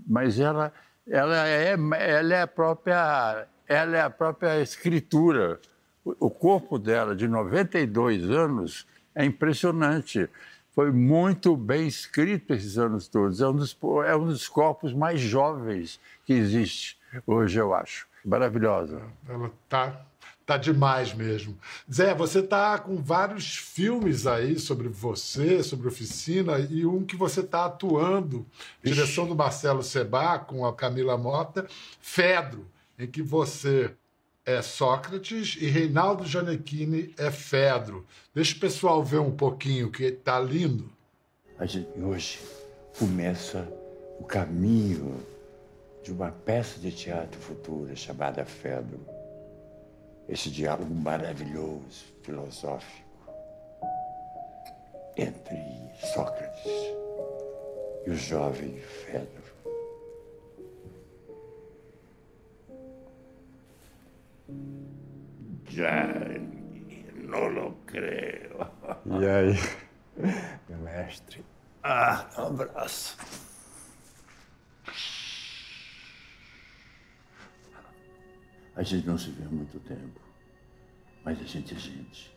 mas 0.07 0.41
ela, 0.41 0.73
ela, 1.07 1.47
é, 1.47 1.73
ela 1.73 2.35
é 2.35 2.43
a 2.43 2.47
própria 2.47 3.47
ela 3.71 3.97
é 3.97 4.01
a 4.01 4.11
própria 4.11 4.61
escritura. 4.61 5.61
O 6.05 6.29
corpo 6.29 6.77
dela, 6.77 7.15
de 7.15 7.29
92 7.29 8.29
anos, 8.29 8.85
é 9.15 9.25
impressionante. 9.25 10.29
Foi 10.75 10.91
muito 10.91 11.57
bem 11.57 11.87
escrito 11.87 12.53
esses 12.53 12.79
anos 12.79 13.07
todos. 13.07 13.41
É 13.41 13.47
um 13.47 13.55
dos, 13.55 13.79
é 14.05 14.17
um 14.17 14.27
dos 14.27 14.49
corpos 14.49 14.93
mais 14.93 15.21
jovens 15.21 16.01
que 16.25 16.33
existe 16.33 17.00
hoje, 17.27 17.59
eu 17.59 17.75
acho. 17.75 18.07
Maravilhosa. 18.25 19.03
Ela 19.29 19.51
está 19.65 20.05
Tá 20.51 20.57
demais 20.57 21.15
mesmo. 21.15 21.57
Zé, 21.89 22.13
você 22.13 22.43
tá 22.43 22.77
com 22.77 22.97
vários 22.97 23.55
filmes 23.57 24.27
aí 24.27 24.59
sobre 24.59 24.89
você, 24.89 25.63
sobre 25.63 25.87
oficina, 25.87 26.59
e 26.59 26.85
um 26.85 27.05
que 27.05 27.15
você 27.15 27.41
tá 27.41 27.67
atuando, 27.67 28.45
Ixi. 28.83 28.95
direção 28.95 29.29
do 29.29 29.37
Marcelo 29.37 29.81
Sebá, 29.81 30.41
com 30.41 30.67
a 30.67 30.75
Camila 30.75 31.17
Mota, 31.17 31.69
Fedro, 32.01 32.67
em 32.99 33.07
que 33.07 33.23
você 33.23 33.93
é 34.45 34.61
Sócrates 34.61 35.57
e 35.61 35.67
Reinaldo 35.67 36.27
Gianecchini 36.27 37.15
é 37.17 37.31
Fedro. 37.31 38.05
Deixa 38.35 38.57
o 38.57 38.59
pessoal 38.59 39.05
ver 39.05 39.21
um 39.21 39.31
pouquinho, 39.31 39.89
que 39.89 40.11
tá 40.11 40.41
lindo. 40.41 40.91
A 41.61 41.65
gente 41.65 41.97
hoje 42.01 42.41
começa 42.99 43.69
o 44.19 44.25
caminho 44.25 45.15
de 46.11 46.15
uma 46.15 46.33
peça 46.33 46.81
de 46.81 46.91
teatro 46.91 47.41
futura 47.41 47.95
chamada 47.95 48.45
Fedro 48.45 48.99
esse 50.29 50.51
diálogo 50.51 50.93
maravilhoso, 50.93 52.05
filosófico, 52.25 53.33
entre 55.17 55.57
Sócrates 56.13 56.67
e 58.05 58.11
o 58.11 58.15
jovem 58.15 58.77
Fedro. 58.81 59.45
Já 65.69 66.09
não 67.23 67.47
lo 67.47 67.77
creio. 67.87 68.67
E 69.07 69.27
aí, 69.27 70.59
meu 70.69 70.79
mestre? 70.79 71.45
Ah, 71.85 72.29
um 72.37 72.47
abraço. 72.47 73.17
A 78.81 78.83
gente 78.83 79.07
não 79.07 79.19
se 79.19 79.29
vê 79.29 79.45
há 79.45 79.49
muito 79.51 79.79
tempo, 79.81 80.19
mas 81.23 81.39
a 81.39 81.45
gente 81.45 81.75
é 81.75 81.79
gente. 81.79 82.35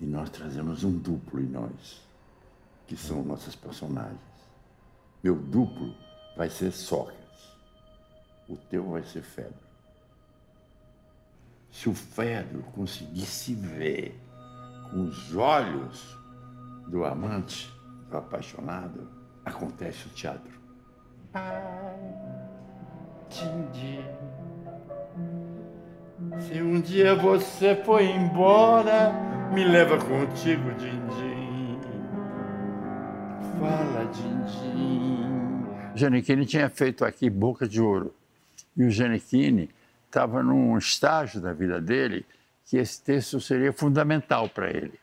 E 0.00 0.04
nós 0.04 0.28
trazemos 0.28 0.82
um 0.82 0.98
duplo 0.98 1.38
em 1.38 1.46
nós, 1.46 2.04
que 2.88 2.96
são 2.96 3.22
nossos 3.22 3.54
personagens. 3.54 4.18
Meu 5.22 5.36
duplo 5.36 5.94
vai 6.36 6.50
ser 6.50 6.72
Sócrates, 6.72 7.56
o 8.48 8.56
teu 8.56 8.90
vai 8.90 9.04
ser 9.04 9.22
Fedro. 9.22 9.64
Se 11.70 11.88
o 11.88 11.94
Fedro 11.94 12.64
conseguir 12.74 13.26
se 13.26 13.54
ver 13.54 14.20
com 14.90 15.04
os 15.04 15.36
olhos 15.36 16.18
do 16.88 17.04
amante, 17.04 17.72
do 18.10 18.16
apaixonado, 18.16 19.08
acontece 19.44 20.08
o 20.08 20.10
teatro. 20.10 20.60
Ai, 21.32 21.94
din, 23.28 23.70
se 26.38 26.62
um 26.62 26.80
dia 26.80 27.14
você 27.14 27.74
foi 27.74 28.06
embora, 28.06 29.12
me 29.52 29.64
leva 29.64 29.98
contigo, 29.98 30.70
Dindim. 30.74 31.80
Fala, 33.58 34.04
Dindim. 34.06 35.66
Giannichini 35.94 36.46
tinha 36.46 36.68
feito 36.68 37.04
aqui 37.04 37.28
Boca 37.28 37.66
de 37.66 37.80
Ouro. 37.80 38.14
E 38.76 38.84
o 38.84 38.90
Giannichini 38.90 39.70
estava 40.06 40.42
num 40.42 40.78
estágio 40.78 41.40
da 41.40 41.52
vida 41.52 41.80
dele 41.80 42.24
que 42.64 42.76
esse 42.78 43.02
texto 43.02 43.40
seria 43.40 43.72
fundamental 43.72 44.48
para 44.48 44.70
ele. 44.70 44.98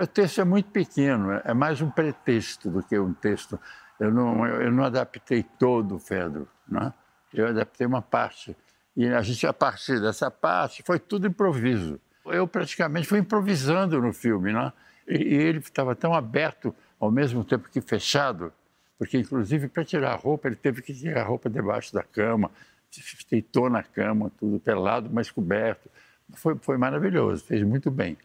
O 0.00 0.06
texto 0.06 0.40
é 0.40 0.44
muito 0.44 0.70
pequeno, 0.70 1.32
é 1.44 1.54
mais 1.54 1.80
um 1.80 1.90
pretexto 1.90 2.70
do 2.70 2.82
que 2.82 2.98
um 2.98 3.12
texto. 3.14 3.58
Eu 3.98 4.12
não, 4.12 4.46
eu 4.46 4.70
não 4.70 4.84
adaptei 4.84 5.42
todo 5.58 5.96
o 5.96 5.98
Fedro, 5.98 6.46
né? 6.68 6.92
eu 7.32 7.48
adaptei 7.48 7.86
uma 7.86 8.02
parte. 8.02 8.54
E 8.96 9.06
a 9.08 9.22
gente, 9.22 9.46
a 9.46 9.52
partir 9.52 10.00
dessa 10.00 10.30
parte, 10.30 10.82
foi 10.82 10.98
tudo 10.98 11.26
improviso. 11.26 11.98
Eu 12.26 12.46
praticamente 12.46 13.06
fui 13.06 13.18
improvisando 13.18 14.00
no 14.00 14.12
filme, 14.12 14.52
né? 14.52 14.72
E, 15.08 15.16
e 15.16 15.34
ele 15.34 15.58
estava 15.58 15.94
tão 15.94 16.14
aberto, 16.14 16.74
ao 17.00 17.10
mesmo 17.10 17.44
tempo 17.44 17.68
que 17.68 17.80
fechado, 17.80 18.52
porque, 18.98 19.18
inclusive, 19.18 19.68
para 19.68 19.84
tirar 19.84 20.12
a 20.12 20.16
roupa, 20.16 20.46
ele 20.46 20.54
teve 20.54 20.80
que 20.80 20.94
tirar 20.94 21.22
a 21.22 21.24
roupa 21.24 21.50
debaixo 21.50 21.92
da 21.92 22.04
cama, 22.04 22.50
se 22.88 23.02
deitou 23.28 23.68
na 23.68 23.82
cama, 23.82 24.30
tudo 24.38 24.60
pelado, 24.60 25.10
mas 25.12 25.30
coberto. 25.30 25.90
Foi, 26.34 26.56
foi 26.56 26.76
maravilhoso, 26.76 27.44
fez 27.44 27.62
muito 27.62 27.90
bem. 27.90 28.16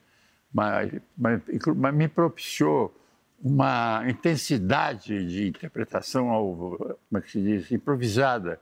Mas, 0.53 0.91
mas, 1.17 1.41
mas 1.75 1.95
me 1.95 2.07
propiciou 2.07 2.93
uma 3.41 4.03
intensidade 4.07 5.25
de 5.27 5.47
interpretação, 5.47 6.29
ao, 6.29 6.55
como 6.55 7.17
é 7.17 7.21
que 7.21 7.31
se 7.31 7.41
diz, 7.41 7.71
improvisada, 7.71 8.59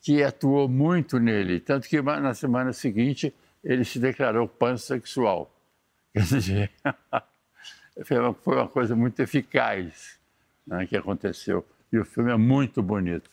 que 0.00 0.22
atuou 0.22 0.68
muito 0.68 1.18
nele, 1.18 1.60
tanto 1.60 1.88
que 1.88 2.00
na 2.00 2.34
semana 2.34 2.72
seguinte 2.72 3.34
ele 3.62 3.84
se 3.84 3.98
declarou 3.98 4.48
pansexual. 4.48 5.54
Quer 6.12 6.22
dizer, 6.22 6.70
foi 8.42 8.56
uma 8.56 8.68
coisa 8.68 8.96
muito 8.96 9.20
eficaz 9.20 10.18
né, 10.66 10.86
que 10.86 10.96
aconteceu. 10.96 11.66
E 11.92 11.98
o 11.98 12.04
filme 12.04 12.30
é 12.30 12.36
muito 12.36 12.82
bonito. 12.82 13.30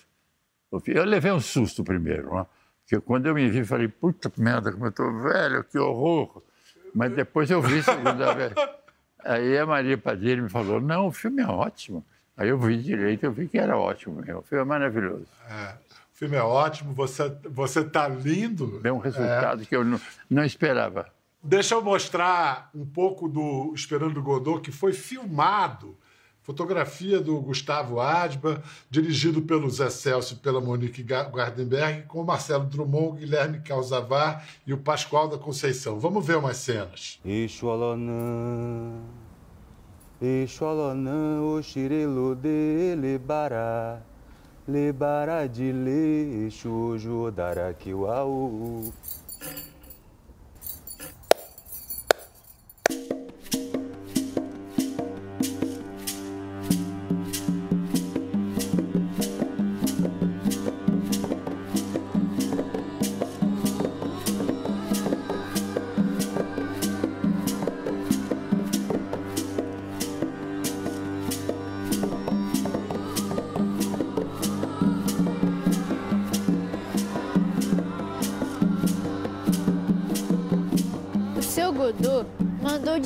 Eu 0.85 1.05
levei 1.05 1.31
um 1.31 1.39
susto 1.39 1.83
primeiro, 1.83 2.35
né? 2.35 2.45
porque 2.81 2.99
quando 2.99 3.27
eu 3.27 3.33
me 3.33 3.49
vi, 3.49 3.63
falei, 3.63 3.87
puta 3.87 4.31
merda, 4.37 4.71
como 4.71 4.85
eu 4.85 4.89
estou 4.89 5.21
velho, 5.21 5.63
que 5.63 5.77
horror. 5.77 6.41
Mas 6.93 7.13
depois 7.13 7.49
eu 7.49 7.61
vi 7.61 7.79
a 7.79 7.83
segunda 7.83 8.33
vez. 8.35 8.53
Aí 9.23 9.57
a 9.57 9.65
Maria 9.65 9.97
Padilha 9.97 10.41
me 10.41 10.49
falou, 10.49 10.81
não, 10.81 11.07
o 11.07 11.11
filme 11.11 11.41
é 11.41 11.47
ótimo. 11.47 12.03
Aí 12.35 12.49
eu 12.49 12.57
vi 12.57 12.77
direito, 12.77 13.23
eu 13.23 13.31
vi 13.31 13.47
que 13.47 13.57
era 13.57 13.77
ótimo. 13.77 14.19
O 14.19 14.41
filme 14.41 14.61
é 14.61 14.65
maravilhoso. 14.65 15.27
É. 15.49 15.86
O 16.17 16.19
filme 16.19 16.35
é 16.35 16.41
ótimo, 16.41 16.95
você 16.95 17.31
você 17.47 17.83
tá 17.83 18.07
lindo. 18.07 18.79
Deu 18.79 18.95
um 18.95 18.97
resultado 18.97 19.61
é. 19.61 19.65
que 19.67 19.75
eu 19.75 19.85
não, 19.85 20.01
não 20.27 20.43
esperava. 20.43 21.05
Deixa 21.43 21.75
eu 21.75 21.81
mostrar 21.83 22.71
um 22.73 22.83
pouco 22.83 23.29
do 23.29 23.71
Esperando 23.75 24.19
Godot, 24.23 24.59
que 24.59 24.71
foi 24.71 24.93
filmado. 24.93 25.95
Fotografia 26.41 27.19
do 27.19 27.39
Gustavo 27.39 27.99
Adba, 27.99 28.63
dirigido 28.89 29.43
pelo 29.43 29.69
Zé 29.69 29.91
Celso 29.91 30.33
e 30.33 30.37
pela 30.37 30.59
Monique 30.59 31.03
Gardenberg, 31.03 32.07
com 32.07 32.21
o 32.21 32.25
Marcelo 32.25 32.65
Drummond, 32.65 33.19
Guilherme 33.19 33.59
Calzavar 33.59 34.43
e 34.65 34.73
o 34.73 34.77
Pascoal 34.79 35.27
da 35.27 35.37
Conceição. 35.37 35.99
Vamos 35.99 36.25
ver 36.25 36.37
umas 36.37 36.57
cenas. 36.57 37.19
Ixualanã, 37.23 39.03
Ixualanã, 40.19 41.43
o 41.43 41.61
xirelo 41.61 42.33
dele 42.33 43.19
bará. 43.19 44.01
Lebaradile 44.67 46.51
Shujo 46.51 47.31
Darakiwau. 47.31 48.91
Godot 49.41 49.55
mandou 49.55 49.76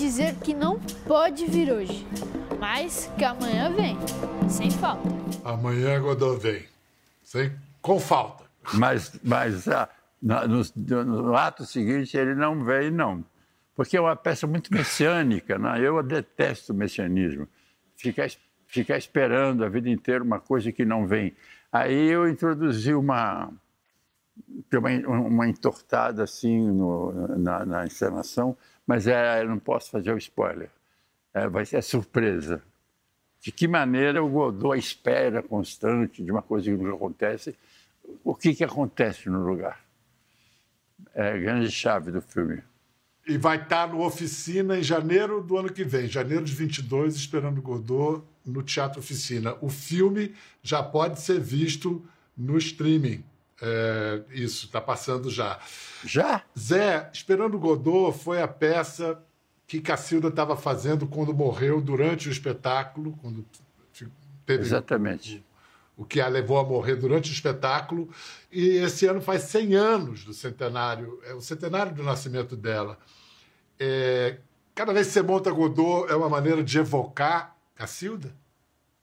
dizer 0.01 0.33
que 0.37 0.51
não 0.53 0.79
pode 1.07 1.45
vir 1.45 1.71
hoje. 1.71 2.05
Mas 2.59 3.11
que 3.17 3.23
amanhã 3.23 3.71
vem, 3.71 3.97
sem 4.49 4.71
falta. 4.71 5.07
Amanhã 5.43 6.01
Godot 6.01 6.39
vem. 6.39 6.63
Sem, 7.23 7.51
com 7.81 7.99
falta. 7.99 8.43
Mas, 8.73 9.19
mas 9.23 9.67
ah, 9.67 9.87
no, 10.21 10.63
no, 10.75 11.03
no, 11.03 11.35
ato 11.35 11.65
seguinte 11.65 12.17
ele 12.17 12.33
não 12.33 12.63
vem, 12.63 12.89
não. 12.89 13.23
Porque 13.75 13.95
é 13.95 14.01
uma 14.01 14.15
peça 14.15 14.47
muito 14.47 14.73
messiânica. 14.73 15.57
Né? 15.59 15.81
Eu 15.81 16.01
detesto 16.01 16.73
o 16.73 16.75
messianismo. 16.75 17.47
Ficar, 17.95 18.27
ficar 18.67 18.97
esperando 18.97 19.63
a 19.63 19.69
vida 19.69 19.89
inteira 19.89 20.23
uma 20.23 20.39
coisa 20.39 20.71
que 20.71 20.83
não 20.83 21.05
vem. 21.05 21.35
Aí 21.71 22.09
eu 22.09 22.27
introduzi 22.27 22.93
uma, 22.93 23.51
uma, 24.73 25.19
uma 25.19 25.47
entortada 25.47 26.23
assim 26.23 26.59
no, 26.59 27.37
na, 27.37 27.65
na, 27.65 27.85
encenação, 27.85 28.57
mas 28.91 29.07
é, 29.07 29.41
eu 29.41 29.47
não 29.47 29.57
posso 29.57 29.89
fazer 29.89 30.11
o 30.11 30.17
spoiler. 30.17 30.69
É, 31.33 31.47
vai 31.47 31.65
ser 31.65 31.81
surpresa. 31.81 32.61
De 33.39 33.49
que 33.49 33.65
maneira 33.65 34.21
o 34.21 34.27
Godot 34.27 34.77
espera 34.77 35.41
constante 35.41 36.21
de 36.21 36.29
uma 36.29 36.41
coisa 36.41 36.69
que 36.69 36.75
não 36.75 36.95
acontece, 36.95 37.55
o 38.21 38.35
que, 38.35 38.53
que 38.53 38.65
acontece 38.65 39.29
no 39.29 39.47
lugar? 39.47 39.79
É 41.15 41.31
a 41.31 41.37
grande 41.37 41.71
chave 41.71 42.11
do 42.11 42.21
filme. 42.21 42.61
E 43.25 43.37
vai 43.37 43.63
estar 43.63 43.87
no 43.87 44.03
Oficina 44.03 44.77
em 44.77 44.83
janeiro 44.83 45.41
do 45.41 45.57
ano 45.57 45.71
que 45.71 45.85
vem, 45.85 46.07
janeiro 46.07 46.43
de 46.43 46.53
22, 46.53 47.15
esperando 47.15 47.61
Godot 47.61 48.21
no 48.45 48.61
Teatro 48.61 48.99
Oficina. 48.99 49.55
O 49.61 49.69
filme 49.69 50.35
já 50.61 50.83
pode 50.83 51.21
ser 51.21 51.39
visto 51.39 52.05
no 52.35 52.57
streaming. 52.57 53.23
É, 53.61 54.23
isso, 54.31 54.65
está 54.65 54.81
passando 54.81 55.29
já. 55.29 55.59
Já? 56.03 56.43
Zé, 56.57 57.09
Esperando 57.13 57.59
Godot 57.59 58.17
foi 58.17 58.41
a 58.41 58.47
peça 58.47 59.21
que 59.67 59.79
Cacilda 59.79 60.29
estava 60.29 60.57
fazendo 60.57 61.07
quando 61.07 61.33
morreu 61.33 61.79
durante 61.79 62.27
o 62.27 62.31
espetáculo, 62.31 63.15
quando 63.21 63.45
teve 64.45 64.63
Exatamente. 64.63 65.45
O, 65.95 66.01
o, 66.01 66.05
que 66.05 66.19
a 66.19 66.27
levou 66.27 66.59
a 66.59 66.63
morrer 66.63 66.95
durante 66.95 67.29
o 67.29 67.33
espetáculo. 67.33 68.09
E 68.51 68.77
esse 68.77 69.05
ano 69.05 69.21
faz 69.21 69.43
100 69.43 69.75
anos 69.75 70.23
do 70.25 70.33
centenário, 70.33 71.21
é 71.23 71.33
o 71.33 71.41
centenário 71.41 71.93
do 71.93 72.03
nascimento 72.03 72.55
dela. 72.55 72.97
É, 73.79 74.39
cada 74.73 74.91
vez 74.91 75.07
que 75.07 75.13
você 75.13 75.21
monta 75.21 75.51
Godot, 75.51 76.11
é 76.11 76.15
uma 76.15 76.29
maneira 76.29 76.63
de 76.63 76.79
evocar 76.79 77.55
Cacilda? 77.75 78.35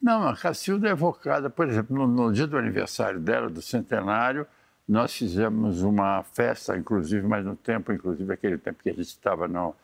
Não, 0.01 0.29
a 0.29 0.37
Cacilda 0.37 0.89
é 0.89 0.93
evocada, 0.93 1.51
por 1.51 1.69
exemplo, 1.69 1.97
no, 1.97 2.07
no, 2.07 2.33
dia 2.33 2.47
do 2.47 2.57
aniversário 2.57 3.19
dela, 3.19 3.51
do 3.51 3.61
centenário, 3.61 4.47
nós 4.87 5.13
fizemos 5.13 5.83
uma 5.83 6.23
festa, 6.23 6.77
inclusive, 6.77 7.27
mas 7.27 7.45
no 7.45 7.57
tempo, 7.57 7.93
inclusive, 7.93 8.33
aquele 8.33 8.57
tempo 8.57 8.83
que 8.83 8.91
a 8.91 8.95
gente 8.95 9.09
estava 9.09 9.49
no, 9.49 9.75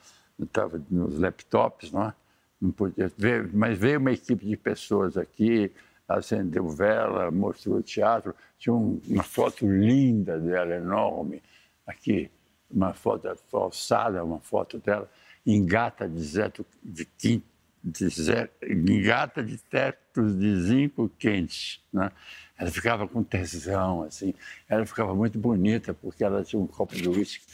nos 0.90 1.18
laptops, 1.18 1.90
não, 1.92 2.04
é? 2.04 2.14
não 2.60 2.70
podia 2.70 3.10
ver, 3.18 3.50
mas 3.52 3.76
veio 3.76 3.98
uma 3.98 4.12
equipe 4.12 4.46
de 4.46 4.56
pessoas 4.56 5.16
aqui, 5.16 5.70
acendeu 6.08 6.68
vela, 6.68 7.30
mostrou 7.30 7.78
o 7.78 7.82
teatro, 7.82 8.34
tinha 8.58 8.72
um, 8.72 9.00
uma 9.08 9.22
foto 9.22 9.66
linda 9.66 10.38
dela, 10.38 10.74
enorme, 10.74 11.42
aqui, 11.86 12.30
uma 12.70 12.94
foto 12.94 13.34
falsada, 13.50 14.24
uma 14.24 14.40
foto 14.40 14.78
dela, 14.78 15.10
em 15.46 15.64
gata 15.64 16.08
de, 16.08 16.22
zeto, 16.22 16.64
de 16.82 17.04
quinto, 17.04 17.46
de 17.84 19.02
gata 19.02 19.42
de 19.42 19.58
tetos 19.58 20.38
de 20.38 20.62
zinco 20.62 21.10
quente. 21.18 21.82
Né? 21.92 22.10
Ela 22.58 22.70
ficava 22.70 23.06
com 23.06 23.22
tesão, 23.22 24.04
assim. 24.04 24.32
Ela 24.68 24.86
ficava 24.86 25.14
muito 25.14 25.38
bonita, 25.38 25.92
porque 25.92 26.24
ela 26.24 26.42
tinha 26.42 26.60
um 26.60 26.66
copo 26.66 26.94
de 26.94 27.08
uísque 27.08 27.44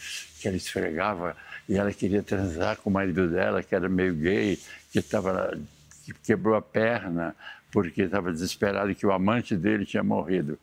que 0.40 0.46
ela 0.46 0.56
esfregava 0.56 1.36
e 1.68 1.76
ela 1.76 1.92
queria 1.92 2.22
transar 2.22 2.76
com 2.76 2.90
o 2.90 2.92
marido 2.92 3.28
dela, 3.28 3.62
que 3.62 3.74
era 3.74 3.88
meio 3.88 4.14
gay, 4.14 4.58
que, 4.92 5.02
tava, 5.02 5.58
que 6.04 6.14
quebrou 6.14 6.54
a 6.54 6.62
perna 6.62 7.34
porque 7.72 8.02
estava 8.02 8.32
desesperado 8.32 8.94
que 8.94 9.06
o 9.06 9.12
amante 9.12 9.56
dele 9.56 9.84
tinha 9.84 10.02
morrido. 10.02 10.58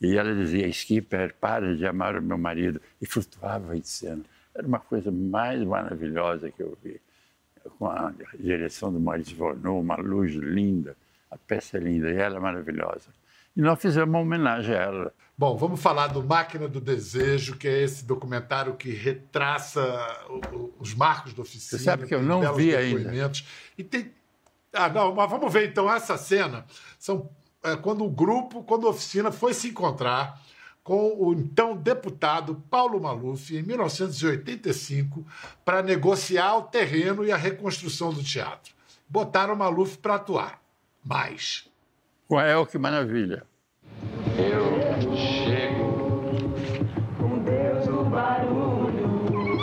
E 0.00 0.16
ela 0.16 0.34
dizia, 0.34 0.66
Skipper, 0.68 1.34
para 1.38 1.76
de 1.76 1.86
amar 1.86 2.16
o 2.16 2.22
meu 2.22 2.38
marido. 2.38 2.80
E 3.02 3.06
flutuava 3.06 3.76
em 3.76 3.82
cena. 3.82 4.22
Era 4.54 4.66
uma 4.66 4.78
coisa 4.78 5.10
mais 5.10 5.62
maravilhosa 5.62 6.50
que 6.50 6.62
eu 6.62 6.76
vi 6.82 7.00
com 7.78 7.86
a 7.86 8.12
direção 8.38 8.92
do 8.92 9.00
Maurício 9.00 9.36
Vornou, 9.36 9.80
uma 9.80 9.96
luz 9.96 10.34
linda, 10.34 10.96
a 11.30 11.36
peça 11.36 11.76
é 11.76 11.80
linda 11.80 12.10
e 12.10 12.16
ela 12.16 12.36
é 12.36 12.40
maravilhosa. 12.40 13.08
E 13.56 13.60
nós 13.60 13.80
fizemos 13.80 14.08
uma 14.08 14.20
homenagem 14.20 14.74
a 14.74 14.78
ela. 14.78 15.14
Bom, 15.36 15.56
vamos 15.56 15.80
falar 15.80 16.08
do 16.08 16.22
Máquina 16.22 16.68
do 16.68 16.80
Desejo, 16.80 17.56
que 17.56 17.66
é 17.66 17.82
esse 17.82 18.04
documentário 18.04 18.74
que 18.74 18.90
retraça 18.90 19.82
os 20.78 20.94
marcos 20.94 21.32
da 21.32 21.42
oficina. 21.42 21.78
Você 21.78 21.78
sabe 21.78 22.06
que 22.06 22.14
eu 22.14 22.22
não 22.22 22.54
vi 22.54 22.76
ainda. 22.76 23.10
E 23.76 23.82
tem... 23.82 24.12
Ah, 24.72 24.88
não, 24.88 25.14
mas 25.14 25.28
vamos 25.28 25.52
ver 25.52 25.68
então 25.68 25.92
essa 25.92 26.16
cena. 26.16 26.64
São 26.98 27.28
é, 27.62 27.76
quando 27.76 28.04
o 28.04 28.10
grupo, 28.10 28.62
quando 28.62 28.86
a 28.86 28.90
oficina 28.90 29.30
foi 29.30 29.52
se 29.52 29.68
encontrar 29.68 30.40
com 30.90 31.14
o 31.24 31.32
então 31.32 31.76
deputado 31.76 32.64
Paulo 32.68 33.00
Maluf 33.00 33.56
em 33.56 33.62
1985 33.62 35.24
para 35.64 35.84
negociar 35.84 36.56
o 36.56 36.62
terreno 36.62 37.24
e 37.24 37.30
a 37.30 37.36
reconstrução 37.36 38.12
do 38.12 38.24
teatro. 38.24 38.74
Botaram 39.08 39.54
o 39.54 39.56
Maluf 39.56 39.98
para 39.98 40.16
atuar. 40.16 40.60
Mas. 41.04 41.68
Qual 42.26 42.66
que 42.66 42.76
maravilha? 42.76 43.44
Eu 44.36 45.16
chego. 45.16 46.50
Com 47.16 47.38
Deus 47.38 47.86
o 47.86 48.02
barulho. 48.10 49.58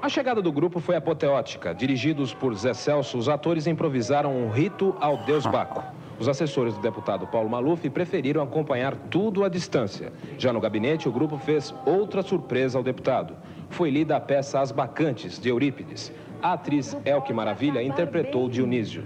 A 0.00 0.08
chegada 0.08 0.40
do 0.40 0.52
grupo 0.52 0.78
foi 0.78 0.94
apoteótica. 0.94 1.74
Dirigidos 1.74 2.32
por 2.32 2.54
Zé 2.54 2.74
Celso, 2.74 3.18
os 3.18 3.28
atores 3.28 3.66
improvisaram 3.66 4.36
um 4.36 4.52
rito 4.52 4.96
ao 5.00 5.24
Deus 5.24 5.44
Baco. 5.44 5.82
Os 6.22 6.28
assessores 6.28 6.74
do 6.74 6.80
deputado 6.80 7.26
Paulo 7.26 7.50
Maluf 7.50 7.90
preferiram 7.90 8.40
acompanhar 8.40 8.94
tudo 9.10 9.42
à 9.42 9.48
distância. 9.48 10.12
Já 10.38 10.52
no 10.52 10.60
gabinete, 10.60 11.08
o 11.08 11.12
grupo 11.12 11.36
fez 11.36 11.74
outra 11.84 12.22
surpresa 12.22 12.78
ao 12.78 12.84
deputado. 12.84 13.34
Foi 13.68 13.90
lida 13.90 14.16
a 14.16 14.20
peça 14.20 14.60
As 14.60 14.70
Bacantes, 14.70 15.40
de 15.40 15.48
Eurípides. 15.48 16.12
A 16.40 16.52
atriz 16.52 16.96
Elke 17.04 17.32
Maravilha 17.32 17.82
interpretou 17.82 18.48
Dionísio. 18.48 19.02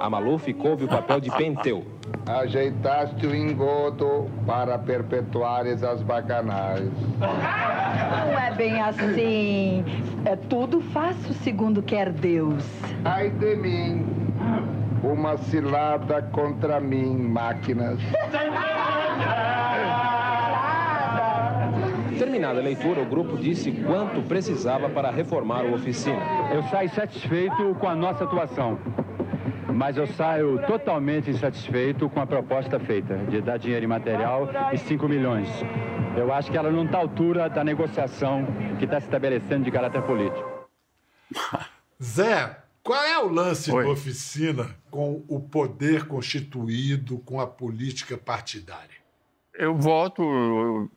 A 0.00 0.10
Maluf 0.10 0.52
coube 0.54 0.82
o 0.82 0.88
papel 0.88 1.20
de 1.20 1.30
Penteu. 1.38 1.86
Ajeitaste 2.26 3.24
o 3.24 3.32
engodo 3.32 4.28
para 4.44 4.76
perpetuares 4.80 5.84
as 5.84 6.02
bacanais. 6.02 6.90
Não 7.20 8.36
é 8.36 8.52
bem 8.56 8.80
assim. 8.80 9.84
É 10.24 10.34
tudo 10.34 10.80
faço 10.80 11.32
segundo 11.34 11.80
quer 11.84 12.10
Deus. 12.10 12.64
Ai 13.04 13.30
de 13.30 13.54
mim. 13.54 14.04
Uma 15.02 15.36
cilada 15.36 16.22
contra 16.22 16.80
mim, 16.80 17.16
máquinas. 17.16 18.00
Terminada 22.18 22.58
a 22.58 22.62
leitura, 22.62 23.02
o 23.02 23.06
grupo 23.06 23.36
disse 23.36 23.70
quanto 23.70 24.22
precisava 24.22 24.88
para 24.88 25.10
reformar 25.10 25.60
a 25.60 25.74
oficina. 25.74 26.20
Eu 26.52 26.62
saio 26.64 26.90
satisfeito 26.90 27.74
com 27.76 27.88
a 27.88 27.94
nossa 27.94 28.24
atuação, 28.24 28.78
mas 29.72 29.96
eu 29.96 30.06
saio 30.06 30.58
totalmente 30.66 31.30
insatisfeito 31.30 32.08
com 32.08 32.20
a 32.20 32.26
proposta 32.26 32.80
feita 32.80 33.16
de 33.28 33.40
dar 33.40 33.56
dinheiro 33.56 33.84
em 33.84 33.88
material 33.88 34.48
e 34.72 34.78
5 34.78 35.08
milhões. 35.08 35.48
Eu 36.16 36.32
acho 36.32 36.50
que 36.50 36.56
ela 36.56 36.70
não 36.70 36.84
está 36.84 36.98
à 36.98 37.00
altura 37.02 37.48
da 37.48 37.62
negociação 37.62 38.44
que 38.78 38.84
está 38.84 38.98
se 38.98 39.06
estabelecendo 39.06 39.64
de 39.64 39.70
caráter 39.70 40.02
político. 40.02 40.66
Zé, 42.02 42.56
qual 42.88 43.04
é 43.04 43.18
o 43.18 43.28
lance 43.28 43.70
Oi. 43.70 43.84
da 43.84 43.90
oficina 43.90 44.74
com 44.90 45.22
o 45.28 45.38
poder 45.38 46.06
constituído, 46.06 47.18
com 47.18 47.38
a 47.38 47.46
política 47.46 48.16
partidária? 48.16 48.96
Eu 49.52 49.76
voto 49.76 50.90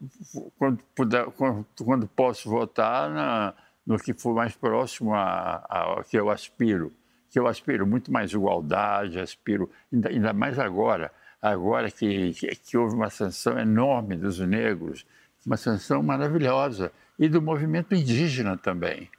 quando, 0.58 0.80
puder, 0.96 1.26
quando, 1.32 1.66
quando 1.84 2.08
posso 2.08 2.50
votar 2.50 3.10
na, 3.10 3.54
no 3.86 4.00
que 4.00 4.14
for 4.14 4.34
mais 4.34 4.56
próximo 4.56 5.14
ao 5.14 6.02
que 6.06 6.18
eu 6.18 6.30
aspiro. 6.30 6.94
Que 7.30 7.38
eu 7.38 7.46
aspiro 7.46 7.86
muito 7.86 8.10
mais 8.10 8.32
igualdade, 8.32 9.20
aspiro, 9.20 9.70
ainda, 9.92 10.10
ainda 10.10 10.32
mais 10.32 10.58
agora, 10.58 11.12
agora 11.42 11.92
que, 11.92 12.32
que, 12.32 12.56
que 12.56 12.78
houve 12.78 12.96
uma 12.96 13.10
sanção 13.10 13.60
enorme 13.60 14.16
dos 14.16 14.40
negros, 14.40 15.06
uma 15.46 15.58
sanção 15.58 16.02
maravilhosa, 16.02 16.90
e 17.20 17.28
do 17.28 17.42
movimento 17.42 17.94
indígena 17.94 18.56
também. 18.56 19.10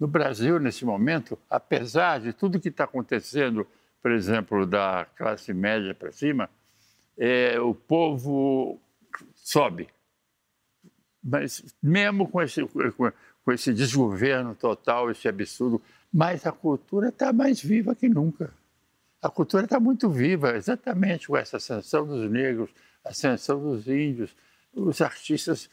No 0.00 0.08
Brasil, 0.08 0.58
nesse 0.58 0.82
momento, 0.82 1.38
apesar 1.50 2.20
de 2.20 2.32
tudo 2.32 2.58
que 2.58 2.70
está 2.70 2.84
acontecendo, 2.84 3.66
por 4.00 4.10
exemplo, 4.10 4.64
da 4.64 5.06
classe 5.14 5.52
média 5.52 5.94
para 5.94 6.10
cima, 6.10 6.48
é, 7.18 7.60
o 7.60 7.74
povo 7.74 8.80
sobe. 9.34 9.88
Mas 11.22 11.62
mesmo 11.82 12.26
com 12.26 12.40
esse, 12.40 12.62
com 13.44 13.52
esse 13.52 13.74
desgoverno 13.74 14.54
total, 14.54 15.10
esse 15.10 15.28
absurdo, 15.28 15.82
mas 16.10 16.46
a 16.46 16.52
cultura 16.52 17.10
está 17.10 17.30
mais 17.30 17.62
viva 17.62 17.94
que 17.94 18.08
nunca. 18.08 18.54
A 19.20 19.28
cultura 19.28 19.64
está 19.64 19.78
muito 19.78 20.08
viva, 20.08 20.56
exatamente 20.56 21.26
com 21.26 21.36
essa 21.36 21.58
ascensão 21.58 22.06
dos 22.06 22.30
negros, 22.30 22.70
ascensão 23.04 23.60
dos 23.60 23.86
índios, 23.86 24.34
os 24.72 25.02
artistas 25.02 25.68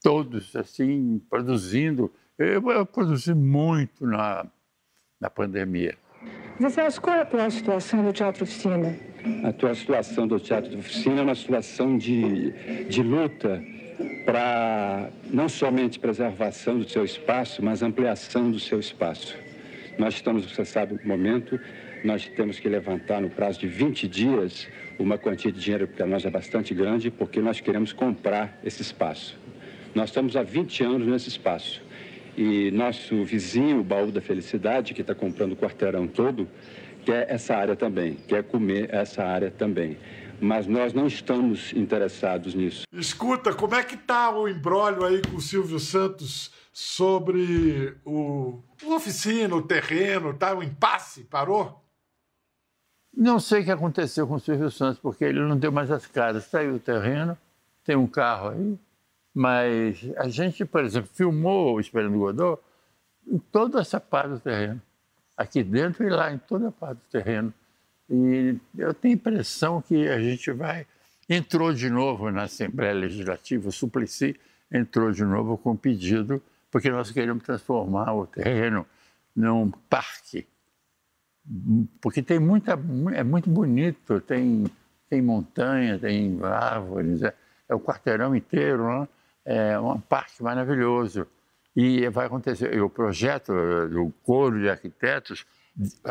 todos 0.00 0.54
assim 0.54 1.20
produzindo 1.28 2.12
eu, 2.38 2.70
eu 2.70 2.86
produzi 2.86 3.34
muito 3.34 4.06
na, 4.06 4.46
na 5.20 5.30
pandemia. 5.30 5.96
Zé 6.60 6.70
Celso, 6.70 7.00
qual 7.00 7.16
é 7.16 7.18
a 7.20 7.22
atual 7.22 7.50
situação 7.50 8.04
do 8.04 8.12
Teatro 8.12 8.44
Oficina? 8.44 8.98
A 9.44 9.48
atual 9.48 9.74
situação 9.74 10.26
do 10.26 10.40
Teatro 10.40 10.78
Oficina 10.78 11.20
é 11.20 11.22
uma 11.22 11.34
situação 11.34 11.98
de, 11.98 12.84
de 12.84 13.02
luta 13.02 13.62
para 14.24 15.10
não 15.30 15.48
somente 15.48 15.98
preservação 15.98 16.78
do 16.78 16.88
seu 16.88 17.04
espaço, 17.04 17.62
mas 17.62 17.82
ampliação 17.82 18.50
do 18.50 18.58
seu 18.58 18.80
espaço. 18.80 19.36
Nós 19.98 20.14
estamos, 20.14 20.50
você 20.50 20.64
sabe, 20.64 20.94
no 20.94 21.08
momento, 21.08 21.58
nós 22.04 22.26
temos 22.28 22.58
que 22.58 22.68
levantar 22.68 23.20
no 23.20 23.30
prazo 23.30 23.60
de 23.60 23.66
20 23.66 24.08
dias 24.08 24.68
uma 24.98 25.18
quantia 25.18 25.52
de 25.52 25.60
dinheiro 25.60 25.86
que 25.86 25.94
para 25.94 26.06
nós 26.06 26.24
é 26.24 26.30
bastante 26.30 26.74
grande, 26.74 27.10
porque 27.10 27.40
nós 27.40 27.60
queremos 27.60 27.92
comprar 27.92 28.58
esse 28.64 28.82
espaço. 28.82 29.38
Nós 29.94 30.10
estamos 30.10 30.36
há 30.36 30.42
20 30.42 30.84
anos 30.84 31.06
nesse 31.06 31.28
espaço. 31.28 31.85
E 32.36 32.70
nosso 32.70 33.24
vizinho, 33.24 33.80
o 33.80 33.84
Baú 33.84 34.12
da 34.12 34.20
Felicidade, 34.20 34.92
que 34.92 35.00
está 35.00 35.14
comprando 35.14 35.52
o 35.52 35.56
quarteirão 35.56 36.06
todo, 36.06 36.46
quer 37.04 37.30
essa 37.30 37.56
área 37.56 37.74
também, 37.74 38.16
quer 38.28 38.44
comer 38.44 38.92
essa 38.92 39.24
área 39.24 39.50
também. 39.50 39.96
Mas 40.38 40.66
nós 40.66 40.92
não 40.92 41.06
estamos 41.06 41.72
interessados 41.72 42.54
nisso. 42.54 42.82
Escuta, 42.92 43.54
como 43.54 43.74
é 43.74 43.82
que 43.82 43.96
tá 43.96 44.30
o 44.30 44.46
embrólio 44.46 45.04
aí 45.04 45.22
com 45.22 45.36
o 45.36 45.40
Silvio 45.40 45.78
Santos 45.78 46.52
sobre 46.70 47.96
o, 48.04 48.60
o 48.84 48.94
oficina, 48.94 49.56
o 49.56 49.62
terreno, 49.62 50.34
tá? 50.34 50.54
O 50.54 50.62
impasse, 50.62 51.24
parou? 51.24 51.82
Não 53.16 53.40
sei 53.40 53.62
o 53.62 53.64
que 53.64 53.70
aconteceu 53.70 54.26
com 54.26 54.34
o 54.34 54.40
Silvio 54.40 54.70
Santos, 54.70 55.00
porque 55.00 55.24
ele 55.24 55.40
não 55.40 55.56
deu 55.56 55.72
mais 55.72 55.90
as 55.90 56.06
caras. 56.06 56.44
Saiu 56.44 56.74
o 56.74 56.78
terreno, 56.78 57.38
tem 57.82 57.96
um 57.96 58.06
carro 58.06 58.50
aí, 58.50 58.78
mas 59.36 59.98
a 60.16 60.28
gente, 60.28 60.64
por 60.64 60.82
exemplo, 60.82 61.10
filmou 61.12 61.74
o 61.74 61.80
Esperando 61.80 62.16
Godot 62.16 62.62
em 63.26 63.38
toda 63.38 63.80
essa 63.80 64.00
parte 64.00 64.30
do 64.30 64.40
terreno. 64.40 64.80
Aqui 65.36 65.62
dentro 65.62 66.06
e 66.06 66.08
lá, 66.08 66.32
em 66.32 66.38
toda 66.38 66.68
a 66.68 66.72
parte 66.72 66.98
do 66.98 67.10
terreno. 67.10 67.52
E 68.08 68.56
eu 68.78 68.94
tenho 68.94 69.14
a 69.14 69.16
impressão 69.16 69.82
que 69.82 70.08
a 70.08 70.18
gente 70.18 70.50
vai. 70.52 70.86
Entrou 71.28 71.72
de 71.72 71.90
novo 71.90 72.30
na 72.30 72.44
Assembleia 72.44 72.94
Legislativa, 72.94 73.68
o 73.68 73.72
Suplicy 73.72 74.38
entrou 74.72 75.10
de 75.10 75.24
novo 75.24 75.58
com 75.58 75.72
um 75.72 75.76
pedido, 75.76 76.42
porque 76.70 76.90
nós 76.90 77.10
queremos 77.10 77.42
transformar 77.42 78.14
o 78.14 78.26
terreno 78.26 78.86
num 79.34 79.70
parque 79.90 80.46
porque 82.00 82.22
tem 82.22 82.38
muita, 82.38 82.72
é 83.14 83.22
muito 83.22 83.48
bonito, 83.48 84.20
tem, 84.20 84.66
tem 85.08 85.22
montanha, 85.22 85.98
tem 85.98 86.38
árvores, 86.42 87.22
é, 87.22 87.34
é 87.68 87.74
o 87.74 87.80
quarteirão 87.80 88.34
inteiro, 88.34 88.88
né? 88.88 89.08
É 89.46 89.78
um 89.78 89.98
parque 89.98 90.42
maravilhoso. 90.42 91.26
E 91.74 92.08
vai 92.08 92.26
acontecer, 92.26 92.80
o 92.82 92.90
projeto 92.90 93.52
do 93.88 94.12
coro 94.22 94.60
de 94.60 94.68
arquitetos 94.68 95.46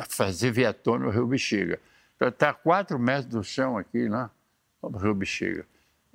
fazer 0.09 0.51
viaton 0.51 0.99
no 0.99 1.09
Rio 1.09 1.27
Bexiga. 1.27 1.79
Está 2.13 2.27
então, 2.27 2.49
a 2.49 2.53
quatro 2.53 2.97
metros 2.97 3.27
do 3.27 3.43
chão 3.43 3.77
aqui, 3.77 4.07
né? 4.09 4.29
no 4.81 4.97
Rio 4.97 5.13
Bexiga. 5.13 5.65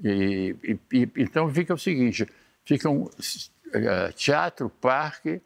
E, 0.03 0.57
e, 0.93 1.11
então 1.17 1.49
fica 1.53 1.75
o 1.75 1.79
seguinte, 1.79 2.27
fica 2.65 2.89
um 2.89 3.03
uh, 3.03 4.13
teatro, 4.17 4.71
parque, 4.71 5.43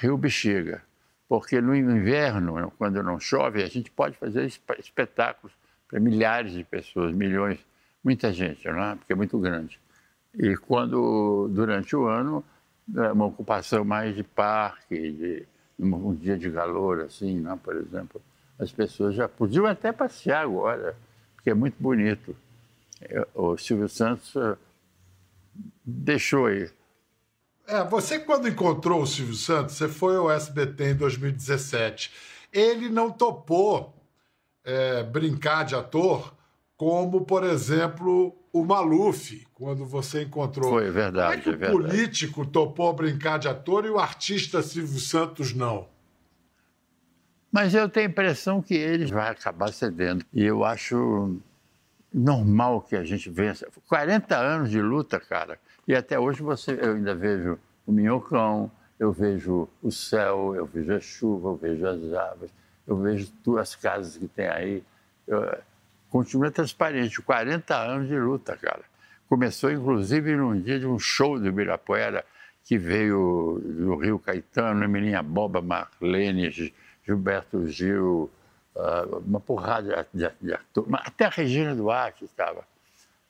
Rio 0.00 0.16
Bexiga 0.16 0.82
porque 1.28 1.60
no 1.60 1.74
inverno, 1.74 2.72
quando 2.78 3.02
não 3.02 3.18
chove, 3.18 3.62
a 3.62 3.66
gente 3.66 3.90
pode 3.90 4.16
fazer 4.16 4.46
espetáculos 4.78 5.52
para 5.88 5.98
milhares 5.98 6.52
de 6.52 6.64
pessoas, 6.64 7.12
milhões, 7.12 7.58
muita 8.02 8.32
gente, 8.32 8.66
não 8.68 8.82
é? 8.82 8.94
porque 8.94 9.12
é 9.12 9.16
muito 9.16 9.38
grande. 9.38 9.78
E 10.38 10.56
quando, 10.56 11.48
durante 11.52 11.96
o 11.96 12.06
ano, 12.06 12.44
é 12.94 13.12
uma 13.12 13.26
ocupação 13.26 13.84
mais 13.84 14.14
de 14.14 14.22
parque, 14.22 15.12
de 15.12 15.46
um 15.78 16.14
dia 16.14 16.36
de 16.36 16.50
calor, 16.50 17.00
assim, 17.00 17.40
não? 17.40 17.54
É? 17.54 17.56
por 17.56 17.76
exemplo, 17.76 18.20
as 18.58 18.72
pessoas 18.72 19.14
já 19.14 19.28
podiam 19.28 19.66
até 19.66 19.92
passear 19.92 20.42
agora, 20.42 20.96
porque 21.34 21.50
é 21.50 21.54
muito 21.54 21.76
bonito. 21.80 22.34
É, 23.00 23.26
o 23.34 23.56
Silvio 23.56 23.88
Santos 23.88 24.34
eh, 24.36 24.56
deixou 25.84 26.46
aí 26.46 26.70
é, 27.68 27.82
você 27.82 28.20
quando 28.20 28.48
encontrou 28.48 29.02
o 29.02 29.06
Silvio 29.06 29.34
Santos, 29.34 29.74
você 29.74 29.88
foi 29.88 30.14
ao 30.16 30.30
SBT 30.30 30.90
em 30.90 30.94
2017. 30.94 32.12
Ele 32.52 32.88
não 32.88 33.10
topou 33.10 33.92
é, 34.64 35.02
brincar 35.02 35.64
de 35.64 35.74
ator 35.74 36.32
como, 36.76 37.24
por 37.24 37.42
exemplo, 37.42 38.36
o 38.60 38.64
Maluf, 38.64 39.46
quando 39.54 39.84
você 39.84 40.22
encontrou. 40.22 40.70
Foi 40.70 40.90
verdade. 40.90 41.42
Como 41.42 41.54
é 41.54 41.58
que 41.58 41.64
é 41.64 41.68
o 41.68 41.72
político 41.72 42.46
topou 42.46 42.92
brincar 42.92 43.38
de 43.38 43.48
ator 43.48 43.84
e 43.84 43.90
o 43.90 43.98
artista 43.98 44.62
Silvio 44.62 44.98
Santos 44.98 45.52
não? 45.52 45.88
Mas 47.52 47.74
eu 47.74 47.88
tenho 47.88 48.06
a 48.06 48.10
impressão 48.10 48.60
que 48.60 48.74
ele 48.74 49.06
vai 49.06 49.30
acabar 49.30 49.72
cedendo. 49.72 50.24
E 50.32 50.44
eu 50.44 50.64
acho 50.64 51.38
normal 52.12 52.82
que 52.82 52.96
a 52.96 53.04
gente 53.04 53.30
vença. 53.30 53.68
40 53.88 54.36
anos 54.36 54.70
de 54.70 54.80
luta, 54.80 55.18
cara. 55.20 55.58
E 55.86 55.94
até 55.94 56.18
hoje 56.18 56.42
você, 56.42 56.72
eu 56.72 56.94
ainda 56.94 57.14
vejo 57.14 57.58
o 57.86 57.92
minhocão, 57.92 58.70
eu 58.98 59.12
vejo 59.12 59.68
o 59.82 59.90
céu, 59.90 60.54
eu 60.54 60.66
vejo 60.66 60.92
a 60.92 61.00
chuva, 61.00 61.50
eu 61.50 61.56
vejo 61.56 61.86
as 61.86 62.12
árvores, 62.12 62.52
eu 62.86 62.96
vejo 62.96 63.30
as 63.58 63.74
casas 63.74 64.16
que 64.16 64.26
tem 64.26 64.48
aí. 64.48 64.82
Eu, 65.26 65.56
continua 66.16 66.50
transparente. 66.50 67.20
40 67.20 67.76
anos 67.76 68.08
de 68.08 68.18
luta, 68.18 68.56
cara. 68.56 68.82
Começou, 69.28 69.70
inclusive, 69.70 70.34
num 70.36 70.60
dia 70.60 70.78
de 70.78 70.86
um 70.86 70.98
show 70.98 71.38
do 71.38 71.46
Ibirapuera, 71.46 72.24
que 72.64 72.78
veio 72.78 73.60
do 73.62 73.96
Rio 73.96 74.18
Caetano, 74.18 74.84
Emilinha 74.84 75.22
Boba, 75.22 75.60
Marlene, 75.60 76.50
Gilberto 77.04 77.66
Gil, 77.68 78.30
uh, 78.74 79.18
uma 79.26 79.40
porrada 79.40 80.06
de, 80.12 80.26
de, 80.26 80.32
de 80.40 80.54
atores. 80.54 80.90
Até 80.94 81.26
a 81.26 81.28
Regina 81.28 81.74
Duarte 81.74 82.24
estava 82.24 82.64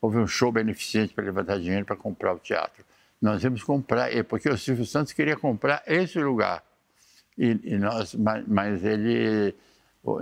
houve 0.00 0.18
um 0.18 0.26
show 0.26 0.52
beneficente 0.52 1.12
para 1.12 1.24
levantar 1.24 1.58
dinheiro 1.58 1.84
para 1.84 1.96
comprar 1.96 2.34
o 2.34 2.38
teatro. 2.38 2.84
Nós 3.20 3.42
íamos 3.42 3.62
comprar, 3.62 4.10
porque 4.24 4.48
o 4.48 4.56
Silvio 4.56 4.84
Santos 4.84 5.12
queria 5.12 5.36
comprar 5.36 5.82
esse 5.86 6.18
lugar. 6.20 6.62
E, 7.36 7.58
e 7.64 7.78
nós, 7.78 8.14
mas, 8.14 8.44
mas, 8.46 8.84
ele, 8.84 9.54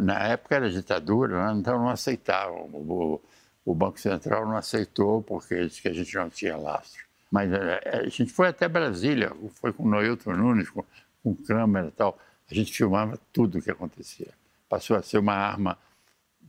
na 0.01 0.19
época 0.29 0.55
era 0.55 0.71
ditadura, 0.71 1.47
né? 1.47 1.61
então 1.61 1.79
não 1.79 1.89
aceitavam. 1.89 2.69
O, 2.73 3.21
o, 3.65 3.75
Banco 3.75 4.01
Central 4.01 4.47
não 4.47 4.57
aceitou 4.57 5.23
porque 5.23 5.67
disse 5.67 5.83
que 5.83 5.89
a 5.89 5.93
gente 5.93 6.15
não 6.15 6.31
tinha 6.31 6.57
lastro. 6.57 7.05
Mas 7.31 7.53
a, 7.53 7.57
é, 7.57 7.81
é, 7.85 7.97
a 8.01 8.09
gente 8.09 8.33
foi 8.33 8.49
até 8.49 8.69
Brasília, 8.69 9.33
foi 9.55 9.73
com 9.73 9.85
o 9.85 9.89
Noilton 9.89 10.33
Nunes, 10.33 10.71
com, 10.71 10.85
com 11.23 11.35
câmera 11.35 11.89
e 11.89 11.91
tal. 11.91 12.19
A 12.51 12.55
gente 12.55 12.73
filmava 12.73 13.19
tudo 13.33 13.59
o 13.59 13.63
que 13.63 13.71
acontecia. 13.71 14.33
Passou 14.69 14.97
a 14.97 15.03
ser 15.03 15.19
uma 15.19 15.35
arma 15.35 15.79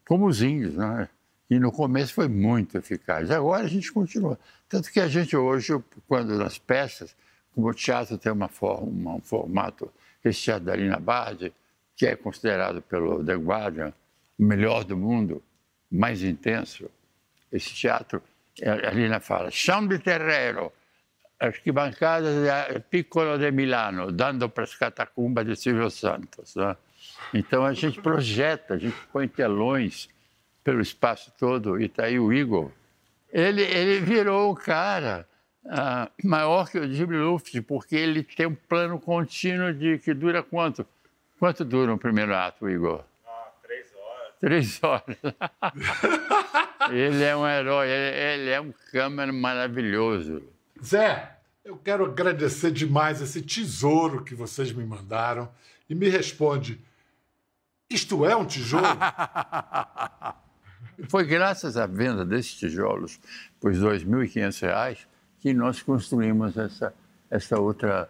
como 0.08 0.28
os 0.28 0.42
índios, 0.42 0.76
né? 0.76 1.10
E 1.50 1.60
no 1.60 1.72
começo 1.72 2.14
foi 2.14 2.28
muito 2.28 2.78
eficaz. 2.78 3.30
Agora 3.30 3.64
a 3.64 3.68
gente 3.68 3.92
continua. 3.92 4.40
Tanto 4.68 4.92
que 4.92 5.00
a 5.00 5.08
gente 5.08 5.36
hoje, 5.38 5.74
quando 6.08 6.38
nas 6.38 6.58
peças, 6.58 7.16
como 7.54 7.70
o 7.70 7.74
teatro 7.74 8.18
tem 8.18 8.32
uma 8.32 8.48
forma, 8.48 9.16
um 9.16 9.22
formato, 9.22 9.92
teatro 10.32 10.66
da 10.66 10.76
Lina 10.76 11.00
Bardi, 11.00 11.54
que 11.96 12.06
é 12.06 12.16
considerado 12.16 12.82
pelo 12.82 13.24
The 13.24 13.36
Guardian 13.36 13.94
o 14.38 14.44
melhor 14.44 14.84
do 14.84 14.98
mundo, 14.98 15.42
mais 15.90 16.22
intenso, 16.22 16.90
esse 17.52 17.74
teatro, 17.74 18.22
a 18.64 18.92
Lina 18.92 19.20
fala, 19.20 19.50
chão 19.50 19.88
de 19.88 19.98
terreiro, 20.00 20.72
arquibancada 21.40 22.86
piccolo 22.90 23.38
de 23.38 23.50
Milano, 23.52 24.12
dando 24.12 24.50
para 24.50 24.64
as 24.66 24.76
catacumbas 24.76 25.46
de 25.46 25.56
Silvio 25.56 25.90
Santos. 25.90 26.56
Né? 26.56 26.76
Então 27.34 27.66
a 27.66 27.74
gente 27.74 28.02
projeta, 28.02 28.74
a 28.74 28.78
gente 28.78 28.98
põe 29.12 29.28
telões, 29.28 30.10
pelo 30.66 30.82
espaço 30.82 31.32
todo, 31.38 31.80
e 31.80 31.86
está 31.86 32.06
aí 32.06 32.20
o 32.20 32.34
Igor. 32.34 32.72
Ele, 33.32 33.62
ele 33.62 34.00
virou 34.00 34.52
o 34.52 34.56
cara 34.56 35.28
uh, 35.64 36.28
maior 36.28 36.68
que 36.68 36.80
o 36.80 36.92
Jim 36.92 37.06
Luft, 37.06 37.62
porque 37.62 37.96
ele 37.96 38.24
tem 38.24 38.48
um 38.48 38.56
plano 38.56 39.00
contínuo 39.00 39.72
de 39.72 40.00
que 40.00 40.12
dura 40.14 40.42
quanto? 40.42 40.86
Quanto 41.40 41.66
dura 41.66 41.94
o 41.94 41.98
primeiro 41.98 42.36
ato, 42.36 42.70
Igor? 42.70 43.04
Ah, 43.26 43.52
três 43.62 43.88
horas. 43.96 44.34
Três 44.40 44.84
horas. 44.84 45.18
ele 46.92 47.24
é 47.24 47.36
um 47.36 47.48
herói, 47.48 47.90
ele, 47.90 48.18
ele 48.18 48.50
é 48.50 48.62
um 48.62 48.74
câmera 48.92 49.32
maravilhoso. 49.32 50.44
Zé, 50.84 51.38
eu 51.64 51.78
quero 51.78 52.06
agradecer 52.06 52.72
demais 52.72 53.22
esse 53.22 53.42
tesouro 53.42 54.24
que 54.24 54.36
vocês 54.36 54.72
me 54.72 54.86
mandaram 54.86 55.50
e 55.90 55.96
me 55.96 56.10
responde: 56.10 56.80
isto 57.90 58.26
é 58.26 58.36
um 58.36 58.46
tijolo? 58.46 58.86
Foi 61.10 61.26
graças 61.26 61.76
à 61.76 61.86
venda 61.86 62.26
desses 62.26 62.56
tijolos 62.56 63.20
por 63.60 63.74
R$ 63.74 63.80
2.500 63.80 65.00
que 65.40 65.54
nós 65.54 65.82
construímos 65.82 66.58
essa, 66.58 66.94
essa 67.30 67.60
outra, 67.60 68.10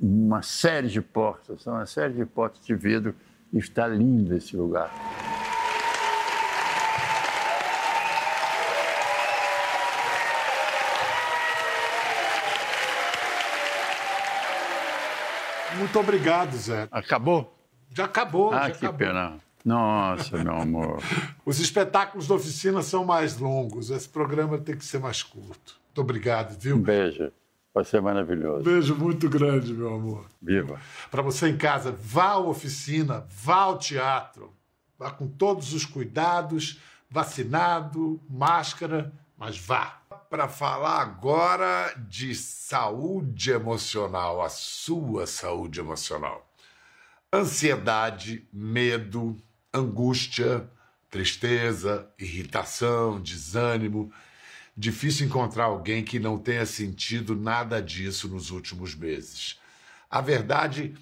uma 0.00 0.42
série 0.42 0.88
de 0.88 1.00
portas, 1.00 1.66
uma 1.66 1.86
série 1.86 2.14
de 2.14 2.24
portas 2.26 2.64
de 2.64 2.74
vidro. 2.74 3.14
E 3.52 3.58
está 3.58 3.86
lindo 3.86 4.34
esse 4.34 4.56
lugar. 4.56 4.92
Muito 15.76 15.98
obrigado, 15.98 16.56
Zé. 16.56 16.88
Acabou? 16.90 17.56
Já 17.90 18.06
acabou, 18.06 18.52
ah, 18.52 18.68
já 18.68 18.70
que 18.70 18.86
acabou. 18.86 18.98
pena. 18.98 19.38
Nossa, 19.64 20.42
meu 20.42 20.56
amor. 20.56 21.02
Os 21.46 21.58
espetáculos 21.58 22.28
da 22.28 22.34
oficina 22.34 22.82
são 22.82 23.04
mais 23.04 23.38
longos. 23.38 23.90
Esse 23.90 24.08
programa 24.08 24.58
tem 24.58 24.76
que 24.76 24.84
ser 24.84 24.98
mais 24.98 25.22
curto. 25.22 25.80
Muito 25.86 26.00
obrigado, 26.00 26.58
viu? 26.58 26.76
Um 26.76 26.80
beijo. 26.80 27.32
Vai 27.74 27.84
ser 27.84 28.00
maravilhoso. 28.00 28.62
Beijo 28.62 28.94
muito 28.94 29.28
grande, 29.28 29.74
meu 29.74 29.92
amor. 29.92 30.26
Viva. 30.40 30.80
Para 31.10 31.22
você 31.22 31.48
em 31.48 31.56
casa, 31.56 31.90
vá 31.90 32.28
à 32.28 32.38
oficina, 32.38 33.26
vá 33.28 33.62
ao 33.62 33.78
teatro. 33.78 34.54
Vá 34.96 35.10
com 35.10 35.26
todos 35.26 35.74
os 35.74 35.84
cuidados, 35.84 36.80
vacinado, 37.10 38.20
máscara, 38.30 39.12
mas 39.36 39.58
vá. 39.58 40.00
Para 40.30 40.46
falar 40.46 41.00
agora 41.00 41.92
de 42.08 42.32
saúde 42.36 43.50
emocional, 43.50 44.40
a 44.40 44.48
sua 44.48 45.26
saúde 45.26 45.80
emocional. 45.80 46.48
Ansiedade, 47.32 48.46
medo, 48.52 49.36
angústia, 49.72 50.70
tristeza, 51.10 52.08
irritação, 52.20 53.20
desânimo. 53.20 54.12
Difícil 54.76 55.26
encontrar 55.26 55.64
alguém 55.64 56.02
que 56.02 56.18
não 56.18 56.36
tenha 56.36 56.66
sentido 56.66 57.36
nada 57.36 57.80
disso 57.80 58.28
nos 58.28 58.50
últimos 58.50 58.94
meses. 58.94 59.58
A 60.10 60.20
verdade 60.20 60.94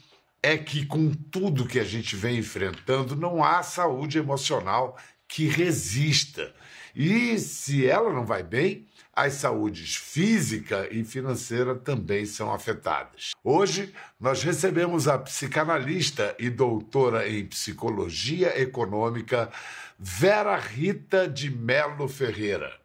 é 0.43 0.59
que, 0.59 0.85
com 0.85 1.13
tudo 1.13 1.67
que 1.67 1.79
a 1.79 1.85
gente 1.85 2.17
vem 2.17 2.39
enfrentando, 2.39 3.17
não 3.17 3.43
há 3.43 3.63
saúde 3.63 4.19
emocional 4.19 4.99
que 5.27 5.47
resista. 5.47 6.55
E 6.95 7.39
se 7.39 7.87
ela 7.87 8.13
não 8.13 8.27
vai 8.27 8.43
bem, 8.43 8.87
as 9.15 9.35
saúdes 9.35 9.95
física 9.95 10.89
e 10.91 11.05
financeira 11.05 11.75
também 11.75 12.27
são 12.27 12.53
afetadas. 12.53 13.33
Hoje, 13.45 13.95
nós 14.19 14.43
recebemos 14.43 15.07
a 15.07 15.19
psicanalista 15.19 16.35
e 16.39 16.51
doutora 16.51 17.29
em 17.29 17.47
psicologia 17.47 18.61
econômica 18.61 19.51
Vera 19.99 20.57
Rita 20.57 21.29
de 21.29 21.51
Melo 21.51 22.09
Ferreira. 22.09 22.82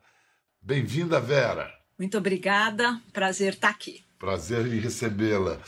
Bem-vinda, 0.68 1.18
Vera. 1.22 1.74
Muito 1.98 2.18
obrigada, 2.18 3.02
prazer 3.14 3.54
estar 3.54 3.70
aqui. 3.70 4.04
Prazer 4.20 4.68
em 4.68 4.82
recebê-la. 4.82 5.62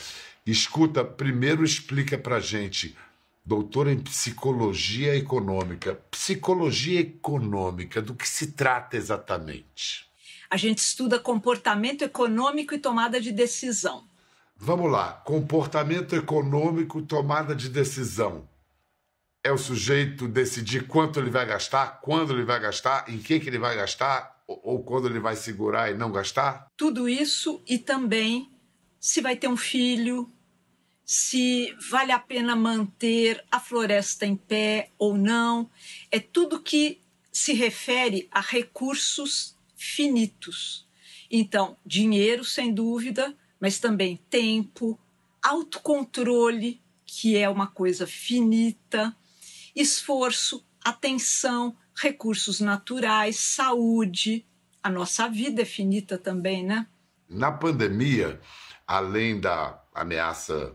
Escuta, 0.46 1.02
primeiro 1.02 1.64
explica 1.64 2.18
pra 2.18 2.38
gente, 2.38 2.94
doutora 3.42 3.90
em 3.90 3.98
psicologia 3.98 5.16
econômica. 5.16 5.94
Psicologia 6.10 7.00
econômica, 7.00 8.02
do 8.02 8.14
que 8.14 8.28
se 8.28 8.48
trata 8.48 8.94
exatamente? 8.94 10.06
A 10.50 10.58
gente 10.58 10.80
estuda 10.80 11.18
comportamento 11.18 12.02
econômico 12.02 12.74
e 12.74 12.78
tomada 12.78 13.18
de 13.18 13.32
decisão. 13.32 14.04
Vamos 14.54 14.92
lá, 14.92 15.14
comportamento 15.24 16.14
econômico, 16.14 17.00
tomada 17.00 17.56
de 17.56 17.70
decisão. 17.70 18.46
É 19.42 19.50
o 19.50 19.56
sujeito 19.56 20.28
decidir 20.28 20.86
quanto 20.86 21.18
ele 21.18 21.30
vai 21.30 21.46
gastar, 21.46 22.02
quando 22.02 22.34
ele 22.34 22.44
vai 22.44 22.60
gastar, 22.60 23.08
em 23.08 23.16
que, 23.16 23.40
que 23.40 23.48
ele 23.48 23.58
vai 23.58 23.74
gastar, 23.74 24.39
ou 24.62 24.82
quando 24.82 25.08
ele 25.08 25.20
vai 25.20 25.36
segurar 25.36 25.90
e 25.90 25.94
não 25.96 26.10
gastar? 26.10 26.66
Tudo 26.76 27.08
isso 27.08 27.62
e 27.66 27.78
também 27.78 28.50
se 28.98 29.20
vai 29.20 29.36
ter 29.36 29.48
um 29.48 29.56
filho, 29.56 30.30
se 31.04 31.74
vale 31.90 32.12
a 32.12 32.18
pena 32.18 32.54
manter 32.54 33.44
a 33.50 33.58
floresta 33.58 34.26
em 34.26 34.36
pé 34.36 34.90
ou 34.98 35.16
não. 35.16 35.70
É 36.10 36.18
tudo 36.18 36.62
que 36.62 37.00
se 37.32 37.52
refere 37.52 38.28
a 38.30 38.40
recursos 38.40 39.56
finitos. 39.76 40.86
Então, 41.30 41.76
dinheiro, 41.86 42.44
sem 42.44 42.74
dúvida, 42.74 43.36
mas 43.60 43.78
também 43.78 44.20
tempo, 44.28 44.98
autocontrole, 45.42 46.80
que 47.06 47.36
é 47.36 47.48
uma 47.48 47.66
coisa 47.66 48.06
finita, 48.06 49.16
esforço, 49.74 50.64
atenção, 50.84 51.76
recursos 52.00 52.60
naturais, 52.60 53.36
saúde. 53.36 54.46
A 54.82 54.88
nossa 54.88 55.28
vida 55.28 55.62
é 55.62 55.64
finita 55.64 56.16
também, 56.16 56.64
né? 56.64 56.86
Na 57.28 57.52
pandemia, 57.52 58.40
além 58.86 59.38
da 59.40 59.82
ameaça 59.94 60.74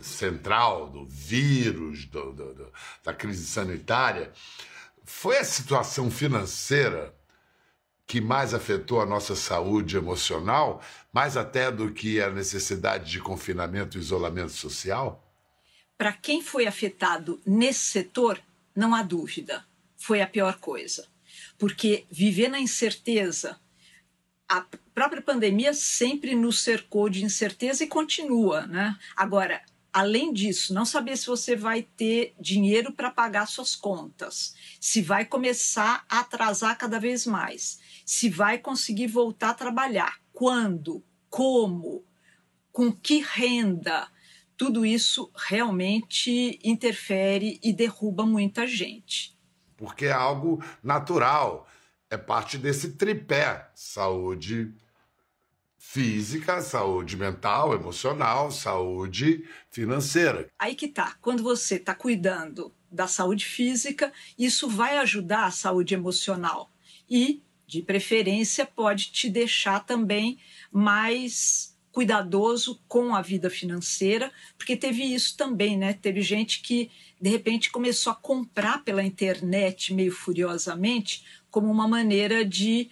central 0.00 0.88
do 0.88 1.04
vírus, 1.06 2.04
do, 2.06 2.32
do, 2.32 2.54
do, 2.54 2.72
da 3.02 3.12
crise 3.12 3.46
sanitária, 3.46 4.32
foi 5.04 5.38
a 5.38 5.44
situação 5.44 6.10
financeira 6.10 7.14
que 8.06 8.20
mais 8.20 8.52
afetou 8.52 9.00
a 9.00 9.06
nossa 9.06 9.34
saúde 9.34 9.96
emocional, 9.96 10.82
mais 11.12 11.36
até 11.36 11.70
do 11.70 11.90
que 11.90 12.20
a 12.20 12.30
necessidade 12.30 13.10
de 13.10 13.18
confinamento 13.18 13.96
e 13.96 14.00
isolamento 14.00 14.52
social? 14.52 15.24
Para 15.96 16.12
quem 16.12 16.42
foi 16.42 16.66
afetado 16.66 17.40
nesse 17.46 17.80
setor, 17.80 18.40
não 18.74 18.94
há 18.94 19.02
dúvida, 19.02 19.64
foi 19.96 20.20
a 20.20 20.26
pior 20.26 20.58
coisa. 20.58 21.06
Porque 21.58 22.04
viver 22.10 22.48
na 22.48 22.60
incerteza, 22.60 23.58
a 24.48 24.66
própria 24.94 25.22
pandemia 25.22 25.72
sempre 25.72 26.34
nos 26.34 26.62
cercou 26.62 27.08
de 27.08 27.24
incerteza 27.24 27.84
e 27.84 27.88
continua, 27.88 28.66
né? 28.66 28.96
Agora, 29.16 29.62
além 29.92 30.32
disso, 30.32 30.74
não 30.74 30.84
saber 30.84 31.16
se 31.16 31.26
você 31.26 31.54
vai 31.54 31.82
ter 31.82 32.34
dinheiro 32.38 32.92
para 32.92 33.10
pagar 33.10 33.46
suas 33.46 33.76
contas, 33.76 34.54
se 34.80 35.00
vai 35.00 35.24
começar 35.24 36.04
a 36.08 36.20
atrasar 36.20 36.76
cada 36.76 36.98
vez 36.98 37.26
mais, 37.26 37.78
se 38.04 38.28
vai 38.28 38.58
conseguir 38.58 39.06
voltar 39.06 39.50
a 39.50 39.54
trabalhar, 39.54 40.20
quando, 40.32 41.02
como, 41.30 42.04
com 42.72 42.92
que 42.92 43.20
renda, 43.20 44.08
tudo 44.56 44.84
isso 44.84 45.30
realmente 45.34 46.58
interfere 46.62 47.58
e 47.62 47.72
derruba 47.72 48.24
muita 48.24 48.66
gente. 48.66 49.36
Porque 49.76 50.06
é 50.06 50.12
algo 50.12 50.62
natural, 50.82 51.68
é 52.08 52.16
parte 52.16 52.56
desse 52.56 52.92
tripé: 52.92 53.68
saúde 53.74 54.72
física, 55.76 56.60
saúde 56.62 57.16
mental, 57.16 57.74
emocional, 57.74 58.50
saúde 58.50 59.44
financeira. 59.70 60.50
Aí 60.58 60.74
que 60.74 60.88
tá. 60.88 61.16
Quando 61.20 61.42
você 61.42 61.76
está 61.76 61.94
cuidando 61.94 62.72
da 62.90 63.06
saúde 63.06 63.44
física, 63.44 64.12
isso 64.38 64.68
vai 64.68 64.98
ajudar 64.98 65.44
a 65.46 65.50
saúde 65.50 65.94
emocional 65.94 66.70
e, 67.08 67.42
de 67.66 67.82
preferência, 67.82 68.64
pode 68.64 69.10
te 69.10 69.28
deixar 69.28 69.84
também 69.84 70.38
mais 70.72 71.73
cuidadoso 71.94 72.82
com 72.88 73.14
a 73.14 73.22
vida 73.22 73.48
financeira, 73.48 74.32
porque 74.58 74.76
teve 74.76 75.04
isso 75.04 75.36
também, 75.36 75.78
né? 75.78 75.92
Teve 75.92 76.22
gente 76.22 76.60
que 76.60 76.90
de 77.20 77.30
repente 77.30 77.70
começou 77.70 78.12
a 78.12 78.16
comprar 78.16 78.82
pela 78.82 79.04
internet 79.04 79.94
meio 79.94 80.10
furiosamente 80.10 81.24
como 81.52 81.70
uma 81.70 81.86
maneira 81.86 82.44
de 82.44 82.90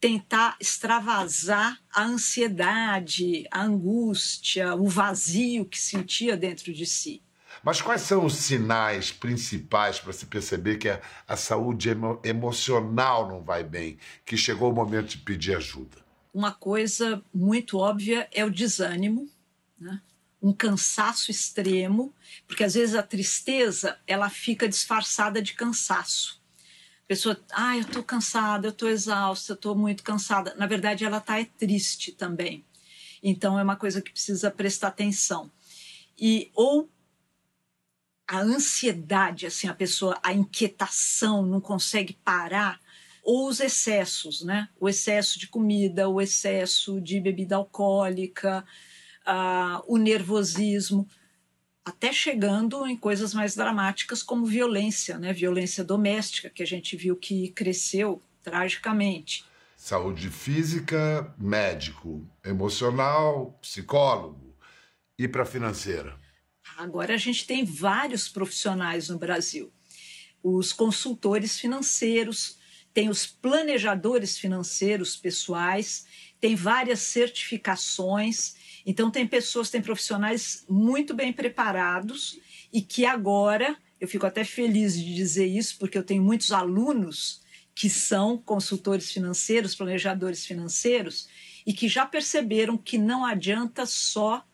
tentar 0.00 0.56
extravasar 0.60 1.78
a 1.94 2.02
ansiedade, 2.02 3.46
a 3.48 3.62
angústia, 3.62 4.74
o 4.74 4.88
vazio 4.88 5.64
que 5.64 5.78
sentia 5.78 6.36
dentro 6.36 6.72
de 6.72 6.84
si. 6.84 7.22
Mas 7.62 7.80
quais 7.80 8.00
são 8.00 8.24
os 8.24 8.34
sinais 8.34 9.12
principais 9.12 10.00
para 10.00 10.12
se 10.12 10.26
perceber 10.26 10.78
que 10.78 10.88
a, 10.88 11.00
a 11.28 11.36
saúde 11.36 11.90
emo 11.90 12.20
emocional 12.24 13.28
não 13.28 13.40
vai 13.40 13.62
bem, 13.62 13.98
que 14.26 14.36
chegou 14.36 14.72
o 14.72 14.74
momento 14.74 15.10
de 15.10 15.18
pedir 15.18 15.54
ajuda? 15.54 16.01
Uma 16.32 16.52
coisa 16.52 17.22
muito 17.32 17.78
óbvia 17.78 18.28
é 18.32 18.44
o 18.44 18.50
desânimo, 18.50 19.28
né? 19.78 20.00
um 20.42 20.52
cansaço 20.52 21.30
extremo, 21.30 22.12
porque 22.48 22.64
às 22.64 22.74
vezes 22.74 22.94
a 22.94 23.02
tristeza 23.02 23.98
ela 24.06 24.28
fica 24.28 24.68
disfarçada 24.68 25.40
de 25.40 25.54
cansaço. 25.54 26.42
A 27.04 27.06
pessoa, 27.06 27.38
ah, 27.52 27.76
eu 27.76 27.82
estou 27.82 28.02
cansada, 28.02 28.66
eu 28.66 28.72
estou 28.72 28.88
exausta, 28.88 29.52
eu 29.52 29.54
estou 29.54 29.76
muito 29.76 30.02
cansada. 30.02 30.54
Na 30.56 30.66
verdade, 30.66 31.04
ela 31.04 31.18
está 31.18 31.38
é 31.38 31.44
triste 31.44 32.10
também. 32.12 32.64
Então, 33.22 33.58
é 33.58 33.62
uma 33.62 33.76
coisa 33.76 34.02
que 34.02 34.10
precisa 34.10 34.50
prestar 34.50 34.88
atenção. 34.88 35.50
E 36.18 36.50
ou 36.54 36.90
a 38.26 38.40
ansiedade, 38.40 39.46
assim, 39.46 39.68
a 39.68 39.74
pessoa, 39.74 40.18
a 40.22 40.32
inquietação, 40.32 41.44
não 41.44 41.60
consegue 41.60 42.14
parar, 42.24 42.80
ou 43.22 43.48
os 43.48 43.60
excessos, 43.60 44.42
né? 44.42 44.68
O 44.80 44.88
excesso 44.88 45.38
de 45.38 45.46
comida, 45.46 46.08
o 46.08 46.20
excesso 46.20 47.00
de 47.00 47.20
bebida 47.20 47.56
alcoólica, 47.56 48.64
uh, 49.26 49.82
o 49.86 49.96
nervosismo 49.96 51.06
até 51.84 52.12
chegando 52.12 52.86
em 52.86 52.96
coisas 52.96 53.34
mais 53.34 53.54
dramáticas 53.54 54.22
como 54.22 54.46
violência, 54.46 55.18
né? 55.18 55.32
Violência 55.32 55.82
doméstica, 55.84 56.50
que 56.50 56.62
a 56.62 56.66
gente 56.66 56.96
viu 56.96 57.16
que 57.16 57.48
cresceu 57.50 58.22
tragicamente. 58.42 59.44
Saúde 59.76 60.28
física, 60.30 61.34
médico, 61.38 62.24
emocional, 62.44 63.58
psicólogo 63.60 64.54
e 65.18 65.26
para 65.26 65.44
financeira. 65.44 66.16
Agora 66.76 67.14
a 67.14 67.18
gente 67.18 67.46
tem 67.46 67.64
vários 67.64 68.28
profissionais 68.28 69.08
no 69.08 69.18
Brasil. 69.18 69.72
Os 70.42 70.72
consultores 70.72 71.58
financeiros, 71.58 72.58
tem 72.92 73.08
os 73.08 73.26
planejadores 73.26 74.38
financeiros 74.38 75.16
pessoais, 75.16 76.06
tem 76.40 76.54
várias 76.54 77.00
certificações. 77.00 78.54
Então, 78.84 79.10
tem 79.10 79.26
pessoas, 79.26 79.70
tem 79.70 79.80
profissionais 79.80 80.64
muito 80.68 81.14
bem 81.14 81.32
preparados 81.32 82.38
e 82.72 82.82
que 82.82 83.04
agora, 83.04 83.76
eu 84.00 84.08
fico 84.08 84.26
até 84.26 84.44
feliz 84.44 84.94
de 84.94 85.14
dizer 85.14 85.46
isso, 85.46 85.78
porque 85.78 85.96
eu 85.96 86.02
tenho 86.02 86.22
muitos 86.22 86.52
alunos 86.52 87.40
que 87.74 87.88
são 87.88 88.36
consultores 88.36 89.10
financeiros, 89.10 89.74
planejadores 89.74 90.44
financeiros, 90.44 91.28
e 91.66 91.72
que 91.72 91.88
já 91.88 92.04
perceberam 92.04 92.76
que 92.76 92.98
não 92.98 93.24
adianta 93.24 93.86
só 93.86 94.44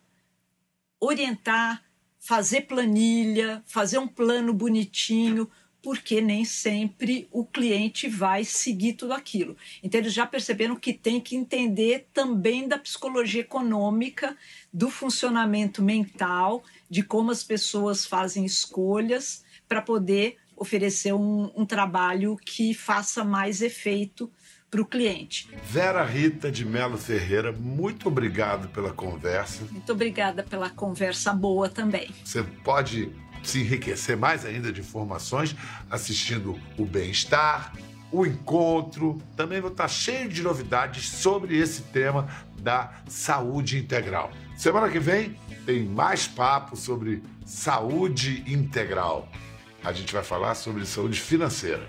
orientar, 1.01 1.83
fazer 2.19 2.63
planilha, 2.63 3.63
fazer 3.67 3.99
um 3.99 4.07
plano 4.07 4.53
bonitinho, 4.53 5.51
porque 5.83 6.21
nem 6.21 6.45
sempre 6.45 7.29
o 7.31 7.45
cliente 7.45 8.09
vai 8.09 8.45
seguir 8.45 8.95
tudo 8.95 9.13
aquilo. 9.13 9.57
Então, 9.83 10.01
eles 10.01 10.13
já 10.13 10.27
perceberam 10.27 10.77
que 10.77 10.93
tem 10.93 11.21
que 11.21 11.37
entender 11.37 12.09
também 12.13 12.67
da 12.67 12.79
psicologia 12.79 13.43
econômica, 13.43 14.37
do 14.73 14.91
funcionamento 14.91 15.83
mental, 15.83 16.63
de 16.91 17.03
como 17.03 17.31
as 17.31 17.43
pessoas 17.43 18.05
fazem 18.05 18.45
escolhas 18.45 19.45
para 19.69 19.81
poder 19.81 20.37
oferecer 20.57 21.13
um, 21.13 21.53
um 21.55 21.65
trabalho 21.65 22.37
que 22.37 22.75
faça 22.75 23.23
mais 23.23 23.63
efeito 23.63 24.31
para 24.71 24.83
o 24.83 24.85
cliente. 24.85 25.49
Vera 25.63 26.05
Rita 26.05 26.51
de 26.51 26.65
Melo 26.65 26.99
Ferreira, 26.99 27.53
muito 27.53 28.09
obrigado 28.09 28.69
pela 28.69 28.93
conversa. 28.93 29.65
Muito 29.71 29.93
obrigada 29.93 30.43
pela 30.43 30.69
conversa 30.69 31.33
boa 31.33 31.69
também. 31.69 32.11
Você 32.25 32.43
pode 32.43 33.11
se 33.43 33.61
enriquecer 33.61 34.17
mais 34.17 34.45
ainda 34.45 34.73
de 34.73 34.81
informações 34.81 35.55
assistindo 35.91 36.59
o 36.77 36.85
Bem-Estar, 36.85 37.73
o 38.11 38.27
Encontro. 38.27 39.21
Também 39.37 39.61
vou 39.61 39.71
estar 39.71 39.89
cheio 39.89 40.29
de 40.29 40.43
novidades 40.43 41.09
sobre 41.09 41.57
esse 41.57 41.83
tema 41.83 42.29
da 42.61 42.93
saúde 43.07 43.79
integral. 43.79 44.31
Semana 44.57 44.89
que 44.89 44.99
vem 44.99 45.39
tem 45.65 45.85
mais 45.85 46.27
papo 46.27 46.77
sobre 46.77 47.23
saúde 47.45 48.43
integral. 48.47 49.29
A 49.85 49.93
gente 49.93 50.13
vai 50.13 50.25
falar 50.25 50.55
sobre 50.55 50.85
saúde 50.85 51.21
financeira. 51.21 51.89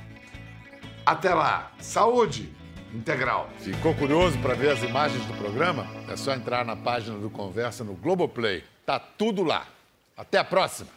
Até 1.06 1.34
lá, 1.34 1.72
saúde 1.80 2.54
integral. 2.94 3.50
Ficou 3.60 3.96
curioso 3.96 4.38
para 4.40 4.54
ver 4.54 4.72
as 4.72 4.84
imagens 4.84 5.26
do 5.26 5.34
programa? 5.34 5.88
É 6.08 6.16
só 6.16 6.34
entrar 6.34 6.64
na 6.66 6.76
página 6.76 7.18
do 7.18 7.30
Conversa 7.30 7.84
no 7.84 7.96
Globoplay. 7.96 8.64
Tá 8.86 9.00
tudo 9.00 9.44
lá. 9.44 9.68
Até 10.16 10.38
a 10.38 10.44
próxima. 10.44 10.90